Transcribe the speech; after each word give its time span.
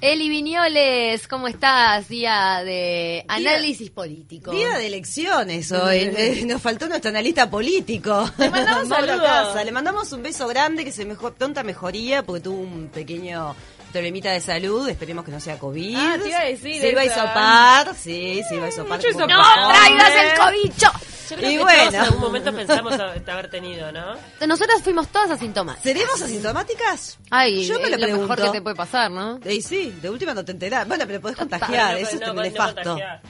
Eli 0.00 0.28
Viñoles, 0.28 1.26
¿cómo 1.26 1.48
estás? 1.48 2.08
Día 2.08 2.62
de 2.64 3.24
análisis 3.26 3.90
político. 3.90 4.52
Día 4.52 4.78
de 4.78 4.86
elecciones 4.86 5.72
hoy. 5.72 5.98
Eh, 6.18 6.44
Nos 6.46 6.62
faltó 6.62 6.88
nuestro 6.88 7.10
analista 7.10 7.50
político. 7.50 8.30
Le 8.38 8.48
mandamos 8.48 8.88
saludos. 8.96 9.22
Casa. 9.22 9.64
Le 9.64 9.72
mandamos 9.72 10.12
un 10.12 10.22
beso 10.22 10.46
grande, 10.46 10.84
que 10.84 10.92
se 10.92 11.04
mejor, 11.04 11.34
pronta 11.34 11.64
mejoría, 11.64 12.22
porque 12.22 12.42
tuvo 12.42 12.60
un 12.60 12.88
pequeño 12.88 13.56
problemita 13.92 14.30
de 14.32 14.40
salud. 14.40 14.88
Esperemos 14.88 15.24
que 15.24 15.30
no 15.30 15.40
sea 15.40 15.58
COVID. 15.58 15.96
Ah, 15.96 16.16
te 16.22 16.28
iba 16.28 16.38
a 16.38 16.44
decir 16.44 16.80
Se 16.80 16.90
iba 16.90 17.00
a 17.00 17.04
hisopar. 17.04 17.94
Sí, 17.94 18.42
se 18.48 18.56
iba 18.56 18.66
a 18.66 18.68
hisopar. 18.68 18.98
Mucho 18.98 19.12
como 19.12 19.26
hisopado. 19.26 19.60
¡No 19.62 19.68
traigas 19.74 20.12
el 20.14 20.38
cobicho! 20.38 20.90
Yo 21.30 21.36
creo 21.36 21.50
Y 21.50 21.56
que 21.56 21.62
bueno. 21.62 21.82
todos 21.82 21.94
en 21.94 22.00
algún 22.00 22.20
momento 22.20 22.52
pensamos 22.54 22.94
haber 22.98 23.50
tenido, 23.50 23.92
¿no? 23.92 24.14
Nosotras 24.46 24.82
fuimos 24.82 25.08
todas 25.08 25.30
asintomáticas. 25.32 25.82
¿Seremos 25.82 26.22
asintomáticas? 26.22 27.18
Ay, 27.30 27.66
Yo 27.66 27.78
me 27.78 27.84
es 27.84 27.90
lo 27.90 27.96
lo 27.98 28.02
pregunto. 28.02 28.28
mejor 28.28 28.44
que 28.46 28.58
te 28.58 28.62
puede 28.62 28.76
pasar, 28.76 29.10
¿no? 29.10 29.38
Y 29.44 29.60
sí, 29.60 29.94
de 30.00 30.08
última 30.08 30.32
no 30.32 30.42
te 30.44 30.52
enterás. 30.52 30.88
Bueno, 30.88 31.04
pero 31.06 31.20
podés 31.20 31.36
contagiar, 31.36 31.92
No, 31.92 31.98
eso 31.98 32.16
no, 32.16 32.26
es 32.28 32.34
no 32.34 32.42
nefasto. 32.42 32.74
contagiar. 32.82 33.20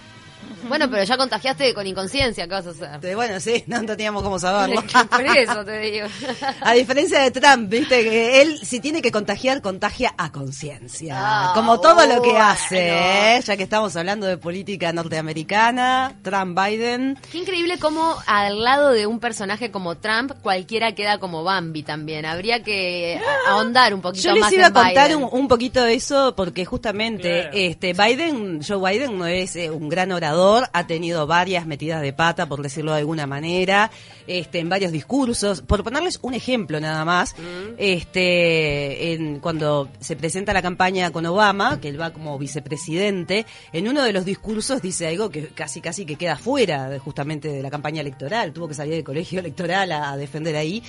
Bueno, 0.69 0.91
pero 0.91 1.03
ya 1.05 1.17
contagiaste 1.17 1.73
con 1.75 1.87
inconsciencia, 1.87 2.45
¿qué 2.47 2.51
vas 2.51 2.67
a 2.67 2.71
hacer? 2.71 3.15
Bueno, 3.15 3.41
sí, 3.41 3.65
no, 3.67 3.81
no 3.81 3.87
teníamos 3.87 4.23
cómo 4.23 4.39
saberlo. 4.39 4.83
Por 5.11 5.23
eso 5.25 5.65
te 5.65 5.79
digo. 5.79 6.07
A 6.61 6.73
diferencia 6.73 7.21
de 7.21 7.31
Trump, 7.31 7.69
viste 7.71 8.03
que 8.05 8.43
él 8.43 8.59
si 8.63 8.81
tiene 8.81 9.01
que 9.01 9.11
contagiar, 9.11 9.63
contagia 9.63 10.15
a 10.17 10.31
conciencia. 10.33 11.15
Ah, 11.17 11.53
como 11.55 11.81
todo 11.81 12.07
lo 12.07 12.21
que 12.23 12.31
bueno. 12.31 12.45
hace, 12.45 13.37
¿eh? 13.37 13.41
ya 13.43 13.57
que 13.57 13.63
estamos 13.63 13.95
hablando 13.97 14.27
de 14.27 14.37
política 14.37 14.93
norteamericana, 14.93 16.15
Trump, 16.23 16.59
Biden. 16.59 17.19
Qué 17.31 17.39
increíble 17.39 17.79
cómo 17.79 18.17
al 18.27 18.63
lado 18.63 18.91
de 18.91 19.07
un 19.07 19.21
personaje 19.21 19.71
como 19.71 19.97
Trump, 19.97 20.33
cualquiera 20.43 20.93
queda 20.95 21.19
como 21.19 21.45
Bambi 21.45 21.83
también. 21.83 22.27
Habría 22.27 22.63
que 22.63 23.21
ahondar 23.49 23.95
un 23.95 24.01
poquito 24.01 24.29
Yo 24.29 24.33
les 24.35 24.41
más 24.41 24.53
iba 24.53 24.67
a 24.67 24.73
contar 24.73 25.15
un, 25.17 25.29
un 25.31 25.49
poquito 25.49 25.83
de 25.83 25.95
eso 25.95 26.35
porque 26.37 26.65
justamente 26.65 27.29
Claro. 27.29 27.51
este 27.53 27.93
Biden, 27.93 28.61
Joe 28.67 28.91
Biden 28.91 29.19
no 29.19 29.27
es 29.27 29.57
eh, 29.57 29.71
un 29.71 29.89
gran 29.89 30.13
orador, 30.13 30.48
ha 30.73 30.87
tenido 30.87 31.27
varias 31.27 31.67
metidas 31.67 32.01
de 32.03 32.13
pata, 32.13 32.47
por 32.47 32.63
decirlo 32.63 32.93
de 32.93 32.99
alguna 32.99 33.27
manera, 33.27 33.91
este, 34.27 34.59
en 34.61 34.69
varios 34.69 34.93
discursos. 34.93 35.63
Por 35.63 35.83
ponerles 35.85 36.19
un 36.23 36.35
ejemplo 36.35 36.81
nada 36.81 37.05
más, 37.05 37.35
este, 37.77 39.13
en, 39.13 39.41
cuando 39.41 39.89
se 40.01 40.17
presenta 40.17 40.53
la 40.53 40.63
campaña 40.63 41.11
con 41.11 41.27
Obama, 41.27 41.81
que 41.81 41.89
él 41.89 42.01
va 42.01 42.13
como 42.13 42.39
vicepresidente, 42.39 43.47
en 43.73 43.89
uno 43.89 44.03
de 44.03 44.13
los 44.13 44.25
discursos 44.25 44.81
dice 44.83 45.07
algo 45.09 45.31
que 45.31 45.49
casi 45.49 45.81
casi 45.81 46.05
que 46.07 46.17
queda 46.17 46.37
fuera 46.37 46.89
de, 46.89 46.99
justamente 46.99 47.49
de 47.49 47.63
la 47.63 47.71
campaña 47.71 48.01
electoral, 48.01 48.53
tuvo 48.53 48.69
que 48.69 48.75
salir 48.75 48.95
del 48.95 49.05
colegio 49.05 49.41
electoral 49.41 49.93
a- 49.93 50.13
a 50.13 50.17
defender 50.17 50.57
ahí 50.57 50.83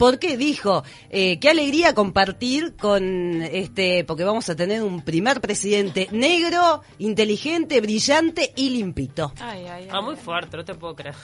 porque 0.00 0.38
dijo 0.38 0.82
eh, 1.10 1.38
qué 1.40 1.50
alegría 1.50 1.94
compartir 1.94 2.74
con 2.74 3.42
este 3.42 4.02
porque 4.04 4.24
vamos 4.24 4.48
a 4.48 4.56
tener 4.56 4.82
un 4.82 5.02
primer 5.02 5.42
presidente 5.42 6.08
negro 6.10 6.80
inteligente 6.98 7.82
brillante 7.82 8.50
y 8.56 8.70
limpito 8.70 9.30
Ay, 9.38 9.66
ay, 9.66 9.82
ay. 9.82 9.88
Ah, 9.92 10.00
muy 10.00 10.16
fuerte, 10.16 10.56
no 10.56 10.64
te 10.64 10.74
puedo 10.74 10.96
creer. 10.96 11.14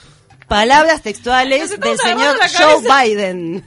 palabras 0.47 1.01
textuales 1.01 1.71
del 1.71 1.97
señor 1.97 2.37
Joe. 2.55 3.07
Biden 3.07 3.65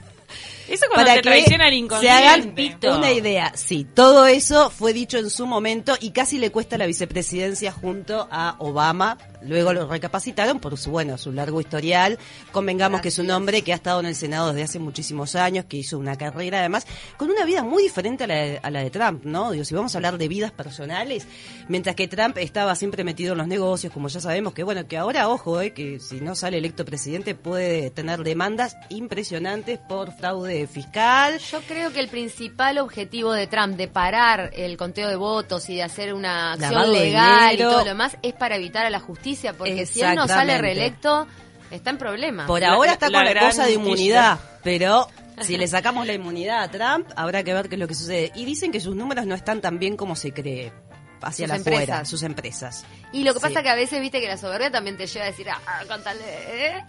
Eso 0.71 0.85
cuando 0.87 1.05
para 1.05 1.13
te 1.13 1.21
que 1.21 1.29
traiciona 1.29 1.67
el 1.67 1.73
se 1.73 1.79
inconsciente. 1.79 2.77
hagan 2.83 2.99
una 2.99 3.11
idea 3.11 3.51
sí. 3.55 3.85
Todo 3.93 4.25
eso 4.25 4.69
fue 4.69 4.93
dicho 4.93 5.17
en 5.17 5.29
su 5.29 5.45
momento 5.45 5.95
y 5.99 6.11
casi 6.11 6.37
le 6.37 6.51
cuesta 6.51 6.77
la 6.77 6.85
vicepresidencia 6.85 7.71
junto 7.71 8.27
a 8.31 8.55
Obama. 8.59 9.17
Luego 9.43 9.73
lo 9.73 9.87
recapacitaron 9.87 10.59
por 10.59 10.77
su 10.77 10.91
bueno 10.91 11.17
su 11.17 11.31
largo 11.31 11.59
historial. 11.61 12.19
Convengamos 12.51 13.01
que 13.01 13.07
es 13.09 13.19
un 13.19 13.31
hombre 13.31 13.61
que 13.63 13.73
ha 13.73 13.75
estado 13.75 13.99
en 13.99 14.05
el 14.05 14.15
Senado 14.15 14.49
desde 14.49 14.63
hace 14.63 14.79
muchísimos 14.79 15.35
años 15.35 15.65
que 15.65 15.77
hizo 15.77 15.97
una 15.97 16.17
carrera 16.17 16.59
además 16.59 16.85
con 17.17 17.29
una 17.29 17.45
vida 17.45 17.63
muy 17.63 17.83
diferente 17.83 18.23
a 18.23 18.27
la 18.27 18.35
de, 18.35 18.59
a 18.61 18.69
la 18.69 18.81
de 18.81 18.89
Trump 18.89 19.23
no 19.25 19.51
digo 19.51 19.65
si 19.65 19.75
vamos 19.75 19.93
a 19.93 19.97
hablar 19.97 20.17
de 20.17 20.27
vidas 20.27 20.51
personales 20.51 21.27
mientras 21.67 21.95
que 21.95 22.07
Trump 22.07 22.37
estaba 22.37 22.75
siempre 22.75 23.03
metido 23.03 23.33
en 23.33 23.39
los 23.39 23.47
negocios 23.47 23.93
como 23.93 24.07
ya 24.07 24.19
sabemos 24.19 24.53
que 24.53 24.63
bueno 24.63 24.87
que 24.87 24.97
ahora 24.97 25.29
ojo 25.29 25.61
eh, 25.61 25.73
que 25.73 25.99
si 25.99 26.21
no 26.21 26.35
sale 26.35 26.57
electo 26.57 26.85
presidente 26.85 27.35
puede 27.35 27.89
tener 27.89 28.23
demandas 28.23 28.75
impresionantes 28.89 29.79
por 29.79 30.11
fraude 30.13 30.60
fiscal. 30.67 31.37
Yo 31.39 31.61
creo 31.67 31.91
que 31.93 31.99
el 31.99 32.07
principal 32.07 32.77
objetivo 32.77 33.31
de 33.33 33.47
Trump 33.47 33.75
de 33.77 33.87
parar 33.87 34.51
el 34.53 34.77
conteo 34.77 35.07
de 35.09 35.15
votos 35.15 35.69
y 35.69 35.75
de 35.75 35.83
hacer 35.83 36.13
una 36.13 36.53
acción 36.53 36.73
Lavado 36.73 36.93
legal 36.93 37.53
y 37.55 37.57
todo 37.57 37.79
lo 37.79 37.83
demás 37.85 38.17
es 38.21 38.33
para 38.33 38.55
evitar 38.55 38.85
a 38.85 38.89
la 38.89 38.99
justicia, 38.99 39.53
porque 39.53 39.85
si 39.85 40.01
él 40.01 40.15
no 40.15 40.27
sale 40.27 40.57
reelecto, 40.57 41.27
está 41.69 41.89
en 41.91 41.97
problemas. 41.97 42.47
Por 42.47 42.61
La- 42.61 42.71
ahora 42.73 42.87
la- 42.87 42.93
está 42.93 43.09
la 43.09 43.17
con 43.19 43.25
la 43.25 43.31
gran 43.31 43.45
cosa 43.47 43.65
de 43.65 43.73
inmunidad, 43.73 44.39
pero 44.63 45.07
si 45.41 45.57
le 45.57 45.67
sacamos 45.67 46.05
la 46.05 46.13
inmunidad 46.13 46.61
a 46.63 46.67
Trump, 46.69 47.09
habrá 47.15 47.43
que 47.43 47.53
ver 47.53 47.69
qué 47.69 47.75
es 47.75 47.79
lo 47.79 47.87
que 47.87 47.95
sucede. 47.95 48.31
Y 48.35 48.45
dicen 48.45 48.71
que 48.71 48.79
sus 48.79 48.95
números 48.95 49.25
no 49.25 49.35
están 49.35 49.61
tan 49.61 49.79
bien 49.79 49.95
como 49.97 50.15
se 50.15 50.31
cree 50.33 50.71
hacia 51.21 51.45
Sus 51.45 51.49
la 51.49 51.55
empresas. 51.57 52.09
sus 52.09 52.23
empresas. 52.23 52.85
Y 53.11 53.23
lo 53.23 53.33
que 53.33 53.39
Sí. 53.39 53.45
pasa 53.47 53.63
que 53.63 53.69
a 53.69 53.75
veces 53.75 53.99
viste 54.01 54.19
que 54.21 54.27
la 54.27 54.37
soberbia 54.37 54.71
también 54.71 54.97
te 54.97 55.05
lleva 55.07 55.25
a 55.25 55.27
decir, 55.29 55.47
ah, 55.49 55.59
contale, 55.87 56.21
¿eh? 56.25 56.83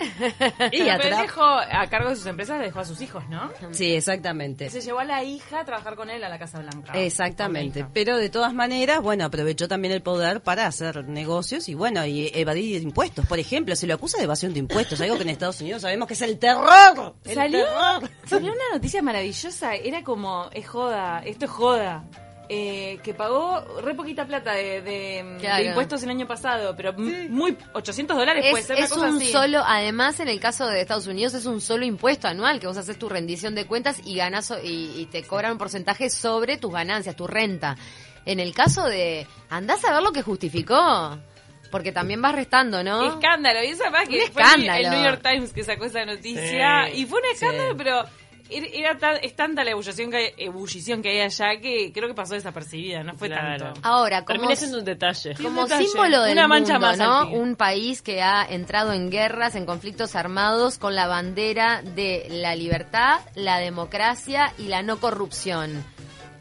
Y 0.72 0.88
a 0.88 0.96
Pero 0.98 1.16
él 1.16 1.22
dejó 1.22 1.42
a 1.44 1.86
cargo 1.88 2.10
de 2.10 2.16
sus 2.16 2.26
empresas, 2.26 2.60
dejó 2.60 2.80
a 2.80 2.84
sus 2.84 3.00
hijos, 3.00 3.28
¿no? 3.28 3.50
Sí, 3.72 3.94
exactamente. 3.94 4.70
Se 4.70 4.80
llevó 4.80 5.00
a 5.00 5.04
la 5.04 5.22
hija 5.24 5.60
a 5.60 5.64
trabajar 5.64 5.96
con 5.96 6.10
él 6.10 6.22
a 6.24 6.28
la 6.28 6.38
Casa 6.38 6.58
Blanca. 6.60 6.92
Exactamente, 6.94 7.86
pero 7.92 8.16
de 8.16 8.28
todas 8.30 8.54
maneras, 8.54 9.00
bueno, 9.00 9.24
aprovechó 9.24 9.68
también 9.68 9.92
el 9.92 10.02
poder 10.02 10.40
para 10.42 10.66
hacer 10.66 11.04
negocios 11.08 11.68
y 11.68 11.74
bueno, 11.74 12.04
y 12.06 12.30
evadir 12.34 12.82
impuestos. 12.82 13.26
Por 13.26 13.38
ejemplo, 13.38 13.74
se 13.76 13.86
lo 13.86 13.94
acusa 13.94 14.18
de 14.18 14.24
evasión 14.24 14.52
de 14.52 14.58
impuestos, 14.60 15.00
algo 15.00 15.16
que 15.16 15.22
en 15.22 15.30
Estados 15.30 15.60
Unidos 15.60 15.82
sabemos 15.82 16.08
que 16.08 16.14
es 16.14 16.22
el 16.22 16.38
terror. 16.38 17.14
El 17.24 17.34
¿Salió? 17.34 17.64
terror. 17.64 18.10
Salió 18.26 18.52
una 18.52 18.64
noticia 18.72 19.02
maravillosa. 19.02 19.74
Era 19.74 20.02
como, 20.02 20.48
es 20.52 20.68
joda, 20.68 21.22
esto 21.24 21.44
es 21.46 21.50
joda. 21.50 22.04
Eh, 22.48 22.98
que 23.02 23.14
pagó 23.14 23.64
re 23.80 23.94
poquita 23.94 24.26
plata 24.26 24.52
de, 24.52 24.82
de- 24.82 25.36
Claro. 25.40 25.62
de 25.62 25.68
impuestos 25.70 26.02
el 26.02 26.10
año 26.10 26.26
pasado, 26.26 26.74
pero 26.76 26.92
muy 26.92 27.56
800 27.72 28.14
dólares 28.16 28.44
puede 28.50 28.60
Es, 28.60 28.66
ser 28.66 28.76
una 28.76 28.84
es 28.84 28.90
cosa 28.92 29.08
un 29.08 29.16
así. 29.16 29.28
solo, 29.32 29.62
además 29.64 30.20
en 30.20 30.28
el 30.28 30.38
caso 30.40 30.66
de 30.66 30.80
Estados 30.82 31.06
Unidos 31.06 31.32
es 31.34 31.46
un 31.46 31.60
solo 31.62 31.84
impuesto 31.86 32.28
anual 32.28 32.60
que 32.60 32.66
vos 32.66 32.76
haces 32.76 32.98
tu 32.98 33.08
rendición 33.08 33.54
de 33.54 33.64
cuentas 33.66 34.00
y 34.04 34.16
ganas 34.16 34.50
o- 34.50 34.58
y, 34.62 34.92
y 35.00 35.06
te 35.06 35.22
cobran 35.22 35.52
un 35.52 35.58
porcentaje 35.58 36.10
sobre 36.10 36.58
tus 36.58 36.72
ganancias, 36.72 37.16
tu 37.16 37.26
renta. 37.26 37.76
En 38.26 38.38
el 38.38 38.52
caso 38.54 38.84
de, 38.84 39.26
andás 39.48 39.82
a 39.86 39.92
ver 39.94 40.02
lo 40.02 40.12
que 40.12 40.22
justificó, 40.22 41.16
porque 41.70 41.90
también 41.90 42.20
vas 42.20 42.34
restando, 42.34 42.84
¿no? 42.84 43.14
Escándalo, 43.14 43.62
y 43.62 43.68
eso 43.68 43.84
además 43.84 44.08
que 44.08 44.20
Un 44.26 44.30
fue 44.32 44.42
el- 44.42 44.46
escándalo. 44.48 44.84
el 44.84 44.90
New 44.90 45.04
York 45.04 45.22
Times 45.22 45.52
que 45.54 45.64
sacó 45.64 45.86
esa 45.86 46.04
noticia 46.04 46.86
Sí. 46.92 47.00
y 47.00 47.06
fue 47.06 47.20
un 47.20 47.26
escándalo, 47.32 47.70
Sí. 47.70 47.74
pero 47.78 48.04
era, 48.54 48.98
tan- 48.98 49.18
es 49.22 49.34
tanta 49.34 49.64
la 49.64 49.70
ebullición 49.70 50.10
que, 50.10 50.16
hay, 50.16 50.30
ebullición 50.36 51.02
que 51.02 51.08
hay 51.10 51.20
allá 51.20 51.60
que 51.60 51.92
creo 51.92 52.08
que 52.08 52.14
pasó 52.14 52.34
desapercibida, 52.34 53.02
no 53.02 53.14
fue 53.14 53.28
Claro. 53.28 53.64
tanto. 53.72 53.80
Ahora, 53.82 54.24
como, 54.24 54.38
Termina 54.38 54.56
siendo 54.56 54.78
un 54.78 54.84
detalle. 54.84 55.34
Como 55.42 55.64
detalle. 55.64 55.86
símbolo 55.88 56.22
del 56.22 56.32
Una 56.32 56.48
mancha 56.48 56.74
mundo, 56.78 56.86
más 56.88 56.98
¿no? 56.98 57.30
Un 57.32 57.56
país 57.56 58.02
que 58.02 58.22
ha 58.22 58.44
entrado 58.48 58.92
en 58.92 59.10
guerras, 59.10 59.54
en 59.54 59.66
conflictos 59.66 60.14
armados 60.16 60.78
con 60.78 60.94
la 60.94 61.06
bandera 61.06 61.82
de 61.82 62.26
la 62.30 62.54
libertad, 62.54 63.20
la 63.34 63.58
democracia 63.58 64.52
y 64.58 64.64
la 64.68 64.82
no 64.82 64.98
corrupción. 65.00 65.84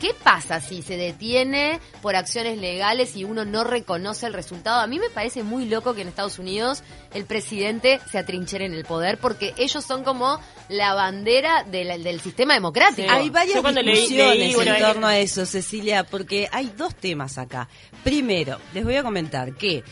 ¿Qué 0.01 0.16
pasa 0.23 0.59
si 0.59 0.81
se 0.81 0.97
detiene 0.97 1.79
por 2.01 2.16
acciones 2.16 2.57
legales 2.57 3.16
y 3.16 3.23
uno 3.23 3.45
no 3.45 3.63
reconoce 3.63 4.25
el 4.25 4.34
resultado? 4.34 4.81
A 4.81 4.88
mí 4.88 4.97
me 4.97 5.12
parece 5.12 5.44
muy 5.44 5.66
loco 5.66 5.94
que 5.94 6.01
en 6.01 6.07
Estados 6.07 6.39
Unidos 6.39 6.81
el 7.13 7.25
presidente 7.25 8.00
se 8.12 8.17
atrinchere 8.17 8.66
en 8.66 8.73
el 8.73 8.84
poder 8.84 9.19
porque 9.19 9.53
ellos 9.57 9.85
son 9.85 10.03
como 10.03 10.39
la 10.69 10.95
bandera 10.95 11.63
del, 11.66 12.01
del 12.03 12.19
sistema 12.19 12.56
democrático. 12.56 13.03
Sí. 13.07 13.13
Hay 13.16 13.29
varias 13.29 13.63
leí- 13.63 13.84
discusiones 13.85 14.38
leí 14.57 14.67
en 14.67 14.79
torno 14.79 15.06
a 15.06 15.19
eso, 15.19 15.45
Cecilia, 15.45 16.03
porque 16.03 16.50
hay 16.51 16.72
dos 16.75 16.95
temas 16.95 17.38
acá. 17.38 17.69
Primero, 18.03 18.57
les 18.73 18.83
voy 18.83 18.95
a 18.95 19.03
comentar 19.03 19.53
que 19.53 19.83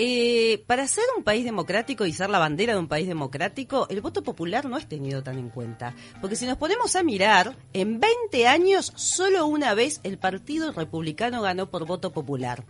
eh, 0.00 0.62
para 0.68 0.86
ser 0.86 1.02
un 1.16 1.24
país 1.24 1.44
democrático 1.44 2.06
y 2.06 2.12
ser 2.12 2.30
la 2.30 2.38
bandera 2.38 2.74
de 2.74 2.78
un 2.78 2.86
país 2.86 3.08
democrático, 3.08 3.88
el 3.90 4.00
voto 4.00 4.22
popular 4.22 4.64
no 4.66 4.78
es 4.78 4.88
tenido 4.88 5.24
tan 5.24 5.38
en 5.38 5.50
cuenta. 5.50 5.92
Porque 6.20 6.36
si 6.36 6.46
nos 6.46 6.56
ponemos 6.56 6.94
a 6.94 7.02
mirar, 7.02 7.56
en 7.72 7.98
20 7.98 8.46
años 8.46 8.92
solo 8.94 9.46
una 9.46 9.74
vez 9.74 10.00
el 10.04 10.16
Partido 10.16 10.70
Republicano 10.70 11.42
ganó 11.42 11.68
por 11.68 11.84
voto 11.84 12.12
popular. 12.12 12.62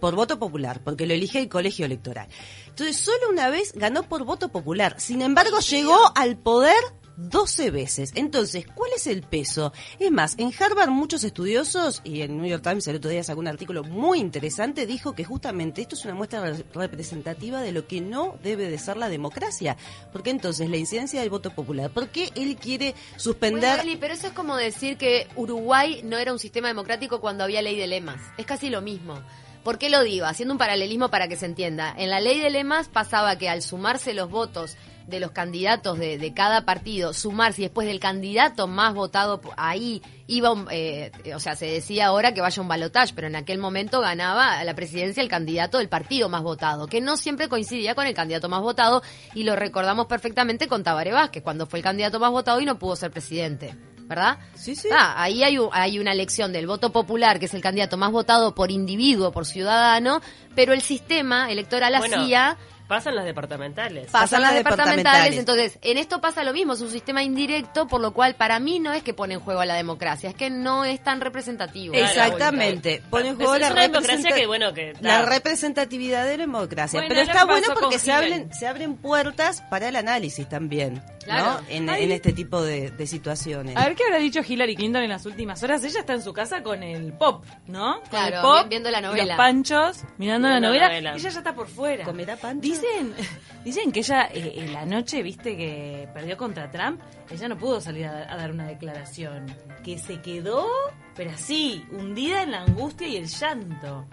Por 0.00 0.16
voto 0.16 0.40
popular, 0.40 0.80
porque 0.82 1.06
lo 1.06 1.14
elige 1.14 1.38
el 1.38 1.48
colegio 1.48 1.86
electoral. 1.86 2.26
Entonces, 2.68 2.96
solo 2.96 3.30
una 3.30 3.48
vez 3.48 3.72
ganó 3.72 4.02
por 4.02 4.24
voto 4.24 4.48
popular. 4.48 4.96
Sin 4.98 5.22
embargo, 5.22 5.60
llegó 5.60 5.96
al 6.16 6.36
poder 6.36 6.76
12 7.16 7.70
veces. 7.70 8.12
Entonces, 8.14 8.66
¿cuál 8.74 8.90
es 8.94 9.06
el 9.06 9.22
peso? 9.22 9.72
Es 9.98 10.10
más, 10.10 10.34
en 10.38 10.52
Harvard 10.58 10.90
muchos 10.90 11.24
estudiosos, 11.24 12.00
y 12.04 12.22
en 12.22 12.36
New 12.36 12.46
York 12.46 12.62
Times 12.62 12.86
el 12.88 12.96
otro 12.96 13.10
día 13.10 13.24
sacó 13.24 13.40
un 13.40 13.48
artículo 13.48 13.84
muy 13.84 14.18
interesante, 14.18 14.86
dijo 14.86 15.14
que 15.14 15.24
justamente 15.24 15.82
esto 15.82 15.94
es 15.94 16.04
una 16.04 16.14
muestra 16.14 16.40
re- 16.42 16.64
representativa 16.74 17.60
de 17.60 17.72
lo 17.72 17.86
que 17.86 18.00
no 18.00 18.36
debe 18.42 18.68
de 18.70 18.78
ser 18.78 18.96
la 18.96 19.08
democracia. 19.08 19.76
Porque 20.12 20.30
entonces 20.30 20.68
la 20.70 20.76
incidencia 20.76 21.20
del 21.20 21.30
voto 21.30 21.50
popular, 21.54 21.90
¿por 21.90 22.08
qué 22.08 22.30
él 22.34 22.56
quiere 22.56 22.94
suspender... 23.16 23.80
Pero 24.00 24.14
eso 24.14 24.26
es 24.26 24.32
como 24.32 24.56
decir 24.56 24.96
que 24.98 25.26
Uruguay 25.36 26.00
no 26.04 26.18
era 26.18 26.32
un 26.32 26.38
sistema 26.38 26.68
democrático 26.68 27.20
cuando 27.20 27.44
había 27.44 27.62
ley 27.62 27.76
de 27.76 27.86
lemas. 27.86 28.20
Es 28.36 28.46
casi 28.46 28.68
lo 28.70 28.82
mismo. 28.82 29.20
¿Por 29.66 29.78
qué 29.78 29.90
lo 29.90 30.04
digo? 30.04 30.26
Haciendo 30.26 30.54
un 30.54 30.58
paralelismo 30.58 31.08
para 31.10 31.26
que 31.26 31.34
se 31.34 31.44
entienda. 31.44 31.92
En 31.98 32.08
la 32.08 32.20
ley 32.20 32.38
de 32.38 32.50
lemas 32.50 32.86
pasaba 32.86 33.36
que 33.36 33.48
al 33.48 33.62
sumarse 33.62 34.14
los 34.14 34.30
votos 34.30 34.76
de 35.08 35.18
los 35.18 35.32
candidatos 35.32 35.98
de, 35.98 36.18
de 36.18 36.32
cada 36.32 36.64
partido, 36.64 37.12
sumarse 37.12 37.62
después 37.62 37.88
del 37.88 37.98
candidato 37.98 38.68
más 38.68 38.94
votado, 38.94 39.40
ahí 39.56 40.02
iba, 40.28 40.52
un- 40.52 40.68
eh, 40.70 41.10
o 41.34 41.40
sea, 41.40 41.56
se 41.56 41.66
decía 41.66 42.06
ahora 42.06 42.32
que 42.32 42.40
vaya 42.40 42.62
un 42.62 42.68
balotaje, 42.68 43.12
pero 43.12 43.26
en 43.26 43.34
aquel 43.34 43.58
momento 43.58 44.00
ganaba 44.00 44.62
la 44.62 44.74
presidencia 44.76 45.20
el 45.20 45.28
candidato 45.28 45.78
del 45.78 45.88
partido 45.88 46.28
más 46.28 46.44
votado, 46.44 46.86
que 46.86 47.00
no 47.00 47.16
siempre 47.16 47.48
coincidía 47.48 47.96
con 47.96 48.06
el 48.06 48.14
candidato 48.14 48.48
más 48.48 48.60
votado, 48.62 49.02
y 49.34 49.42
lo 49.42 49.56
recordamos 49.56 50.06
perfectamente 50.06 50.68
con 50.68 50.84
Tabaré 50.84 51.10
Vázquez, 51.10 51.42
cuando 51.42 51.66
fue 51.66 51.80
el 51.80 51.84
candidato 51.84 52.20
más 52.20 52.30
votado 52.30 52.60
y 52.60 52.66
no 52.66 52.78
pudo 52.78 52.94
ser 52.94 53.10
presidente. 53.10 53.74
¿Verdad? 54.06 54.38
Sí, 54.54 54.76
sí. 54.76 54.88
Ah, 54.92 55.14
ahí 55.20 55.42
hay, 55.42 55.58
hay 55.72 55.98
una 55.98 56.12
elección 56.12 56.52
del 56.52 56.66
voto 56.66 56.90
popular, 56.92 57.38
que 57.38 57.46
es 57.46 57.54
el 57.54 57.60
candidato 57.60 57.96
más 57.96 58.12
votado 58.12 58.54
por 58.54 58.70
individuo, 58.70 59.32
por 59.32 59.46
ciudadano, 59.46 60.20
pero 60.54 60.72
el 60.72 60.80
sistema 60.80 61.50
electoral 61.50 61.94
Bueno, 61.98 62.22
hacía 62.22 62.56
Pasan 62.86 63.16
las 63.16 63.24
departamentales. 63.24 64.04
pasan 64.12 64.20
Pasan 64.20 64.42
las 64.42 64.50
las 64.52 64.58
departamentales. 64.58 65.02
departamentales. 65.34 65.38
Entonces, 65.40 65.78
en 65.82 65.98
esto 65.98 66.20
pasa 66.20 66.44
lo 66.44 66.52
mismo, 66.52 66.74
es 66.74 66.80
un 66.82 66.90
sistema 66.92 67.20
indirecto, 67.24 67.88
por 67.88 68.00
lo 68.00 68.12
cual 68.12 68.36
para 68.36 68.60
mí 68.60 68.78
no 68.78 68.92
es 68.92 69.02
que 69.02 69.12
pone 69.12 69.34
en 69.34 69.40
juego 69.40 69.58
a 69.58 69.66
la 69.66 69.74
democracia, 69.74 70.30
es 70.30 70.36
que 70.36 70.50
no 70.50 70.84
es 70.84 71.02
tan 71.02 71.20
representativo. 71.20 71.94
Exactamente. 71.94 73.02
Pone 73.10 73.30
en 73.30 73.34
juego 73.36 73.56
es 73.56 73.60
la 73.62 73.72
una 73.72 73.82
democracia 73.82 74.32
que, 74.36 74.46
bueno, 74.46 74.72
que 74.72 74.92
la 75.00 75.22
da- 75.22 75.26
representatividad 75.26 76.26
de 76.26 76.36
la 76.36 76.42
democracia. 76.44 77.00
Bueno, 77.00 77.08
Pero 77.12 77.20
está 77.28 77.44
bueno 77.44 77.66
porque 77.80 77.98
se 77.98 78.12
abren, 78.12 78.52
se 78.54 78.68
abren 78.68 78.94
puertas 78.96 79.62
para 79.68 79.88
el 79.88 79.96
análisis 79.96 80.48
también, 80.48 81.02
Claro. 81.26 81.60
¿no? 81.60 81.68
En, 81.68 82.10
este 82.12 82.32
tipo 82.32 82.62
de, 82.62 82.90
de 82.90 83.06
situaciones. 83.06 83.76
A 83.76 83.84
ver 83.86 83.94
qué 83.94 84.04
habrá 84.04 84.18
dicho 84.18 84.40
Hillary 84.46 84.74
Clinton 84.76 85.02
en 85.02 85.10
las 85.10 85.26
últimas 85.26 85.62
horas. 85.62 85.84
Ella 85.84 86.00
está 86.00 86.14
en 86.14 86.22
su 86.22 86.32
casa 86.32 86.62
con 86.62 86.82
el 86.82 87.12
pop, 87.12 87.44
¿no? 87.66 88.00
Con 88.00 88.08
Claro, 88.10 88.36
el 88.36 88.42
pop, 88.42 88.62
vi- 88.64 88.68
viendo 88.70 88.90
la 88.90 88.98
y 89.00 89.02
novela. 89.02 89.24
los 89.26 89.36
panchos, 89.36 90.04
mirando 90.18 90.48
la 90.48 90.60
novela. 90.60 90.96
Ella 90.96 91.16
ya 91.16 91.28
está 91.28 91.54
por 91.54 91.68
fuera. 91.68 92.04
¿Comerá 92.04 92.36
pancho? 92.36 92.60
Dicen, 92.62 93.14
dicen 93.64 93.92
que 93.92 94.00
ella 94.00 94.28
eh, 94.32 94.54
en 94.56 94.72
la 94.72 94.86
noche, 94.86 95.22
viste, 95.22 95.56
que 95.56 96.08
perdió 96.14 96.36
contra 96.36 96.70
Trump, 96.70 97.00
ella 97.30 97.48
no 97.48 97.58
pudo 97.58 97.80
salir 97.80 98.06
a, 98.06 98.32
a 98.32 98.36
dar 98.36 98.50
una 98.50 98.66
declaración. 98.66 99.46
Que 99.84 99.98
se 99.98 100.20
quedó, 100.20 100.66
pero 101.14 101.30
así, 101.32 101.84
hundida 101.92 102.42
en 102.42 102.52
la 102.52 102.62
angustia 102.62 103.06
y 103.08 103.16
el 103.16 103.26
llanto. 103.26 104.06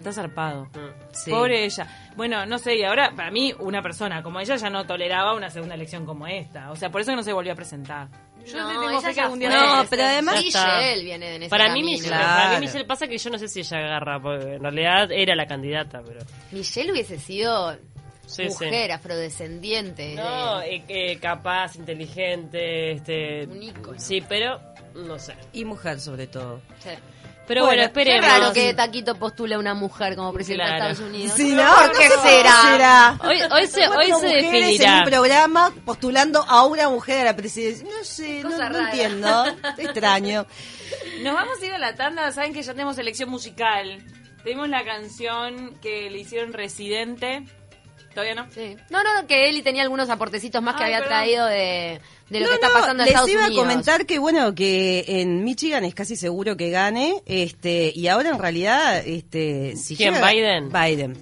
Está 0.00 0.12
zarpado. 0.14 0.64
Mm. 0.64 1.12
Sí. 1.12 1.30
Pobre 1.30 1.64
ella. 1.66 1.86
Bueno, 2.16 2.46
no 2.46 2.58
sé, 2.58 2.74
y 2.76 2.82
ahora 2.84 3.12
para 3.14 3.30
mí 3.30 3.52
una 3.58 3.82
persona 3.82 4.22
como 4.22 4.40
ella 4.40 4.56
ya 4.56 4.70
no 4.70 4.86
toleraba 4.86 5.34
una 5.34 5.50
segunda 5.50 5.74
elección 5.74 6.06
como 6.06 6.26
esta. 6.26 6.70
O 6.70 6.76
sea, 6.76 6.88
por 6.90 7.02
eso 7.02 7.10
que 7.10 7.16
no 7.16 7.22
se 7.22 7.34
volvió 7.34 7.52
a 7.52 7.56
presentar. 7.56 8.08
Yo 8.46 8.56
No, 8.56 8.80
tengo 8.80 9.00
fe 9.02 9.12
que 9.12 9.20
algún 9.20 9.38
día 9.38 9.50
No, 9.50 9.84
pero 9.90 10.02
además-. 10.04 10.42
Michelle 10.42 11.04
viene 11.04 11.34
en 11.36 11.42
ese 11.42 11.50
Para 11.50 11.70
mí. 11.74 11.82
Michelle, 11.82 12.08
Claro. 12.08 12.24
para 12.26 12.54
mí 12.60 12.66
Michelle 12.66 12.84
pasa 12.86 13.06
que 13.06 13.18
yo 13.18 13.28
no 13.30 13.36
sé 13.38 13.48
si 13.48 13.60
ella 13.60 13.76
agarra, 13.76 14.18
porque 14.22 14.54
en 14.54 14.62
realidad 14.62 15.12
era 15.12 15.34
la 15.36 15.44
candidata, 15.46 16.00
pero... 16.06 16.20
Michelle 16.50 16.90
hubiese 16.92 17.18
sido 17.18 17.76
Sí, 18.24 18.44
mujer, 18.44 18.92
afrodescendiente. 18.92 20.14
No, 20.14 20.62
eh, 20.62 20.76
eh, 20.76 21.12
eh, 21.12 21.18
capaz, 21.18 21.76
inteligente, 21.76 22.92
este... 22.92 23.44
Un 23.46 23.62
ícono. 23.62 23.98
Sí, 24.00 24.22
pero 24.26 24.58
no 24.94 25.18
sé. 25.18 25.34
Y 25.52 25.64
mujer 25.66 26.00
sobre 26.00 26.26
todo. 26.26 26.60
sí. 26.78 26.88
Pero 27.50 27.64
Bueno, 27.64 27.82
bueno, 27.82 27.92
Qué 27.92 28.00
esperemos. 28.00 28.26
raro 28.30 28.52
que 28.52 28.74
Taquito 28.74 29.16
postule 29.16 29.56
a 29.56 29.58
una 29.58 29.74
mujer 29.74 30.14
como 30.14 30.32
presidenta 30.32 30.66
Claro. 30.66 30.84
de 30.84 30.90
Estados 30.92 31.10
Unidos. 31.12 31.36
Sí, 31.36 31.52
¿no? 31.52 31.64
¿no? 31.64 31.74
¿Por 31.88 31.98
qué 31.98 32.08
será? 32.22 33.18
Hoy, 33.24 33.38
hoy 33.50 33.66
se, 33.66 33.88
hoy 33.88 34.06
se 34.06 34.12
mujeres 34.12 34.44
en 34.44 34.52
definirá. 34.52 34.98
un 34.98 35.04
programa 35.10 35.72
postulando 35.84 36.44
a 36.46 36.64
una 36.64 36.88
mujer 36.88 37.22
a 37.22 37.24
la 37.24 37.34
presidencia. 37.34 37.84
No 37.88 38.04
sé, 38.04 38.44
no, 38.44 38.50
Cosa 38.50 38.68
no 38.68 38.78
rara. 38.78 38.90
entiendo. 38.92 39.44
Extraño. 39.78 40.46
Nos 41.22 41.34
vamos 41.34 41.60
a 41.60 41.66
ir 41.66 41.72
a 41.72 41.78
la 41.78 41.96
tanda, 41.96 42.30
saben 42.30 42.52
que 42.52 42.62
ya 42.62 42.70
tenemos 42.72 42.94
selección 42.94 43.28
musical. 43.28 43.98
Tenemos 44.44 44.68
la 44.68 44.84
canción 44.84 45.74
que 45.82 46.08
le 46.08 46.18
hicieron 46.18 46.52
Residente. 46.52 47.46
¿Todavía 48.14 48.34
no? 48.34 48.46
Sí. 48.52 48.76
No, 48.90 49.02
no, 49.04 49.26
que 49.28 49.48
Eli 49.48 49.62
tenía 49.62 49.82
algunos 49.82 50.10
aportecitos 50.10 50.60
más 50.62 50.74
que 50.76 50.82
Ay, 50.84 50.94
había 50.94 51.04
perdón. 51.04 51.18
traído 51.18 51.46
de, 51.46 52.00
de 52.28 52.40
lo 52.40 52.46
No, 52.46 52.48
que 52.48 52.54
está 52.56 52.68
no, 52.68 52.74
pasando 52.74 53.02
en 53.02 53.06
les 53.06 53.08
Estados 53.14 53.30
iba 53.30 53.46
Unidos. 53.46 53.58
a 53.64 53.68
comentar 53.68 54.06
que 54.06 54.18
bueno 54.18 54.54
que 54.54 55.04
en 55.06 55.44
Michigan 55.44 55.84
es 55.84 55.94
casi 55.94 56.16
seguro 56.16 56.56
que 56.56 56.70
gane 56.70 57.22
este 57.26 57.92
y 57.94 58.08
ahora 58.08 58.30
en 58.30 58.38
realidad 58.38 58.98
este 59.06 59.76
si 59.76 59.96
¿Quién, 59.96 60.14
llega- 60.14 60.28
Biden? 60.28 60.70
Biden 60.72 61.16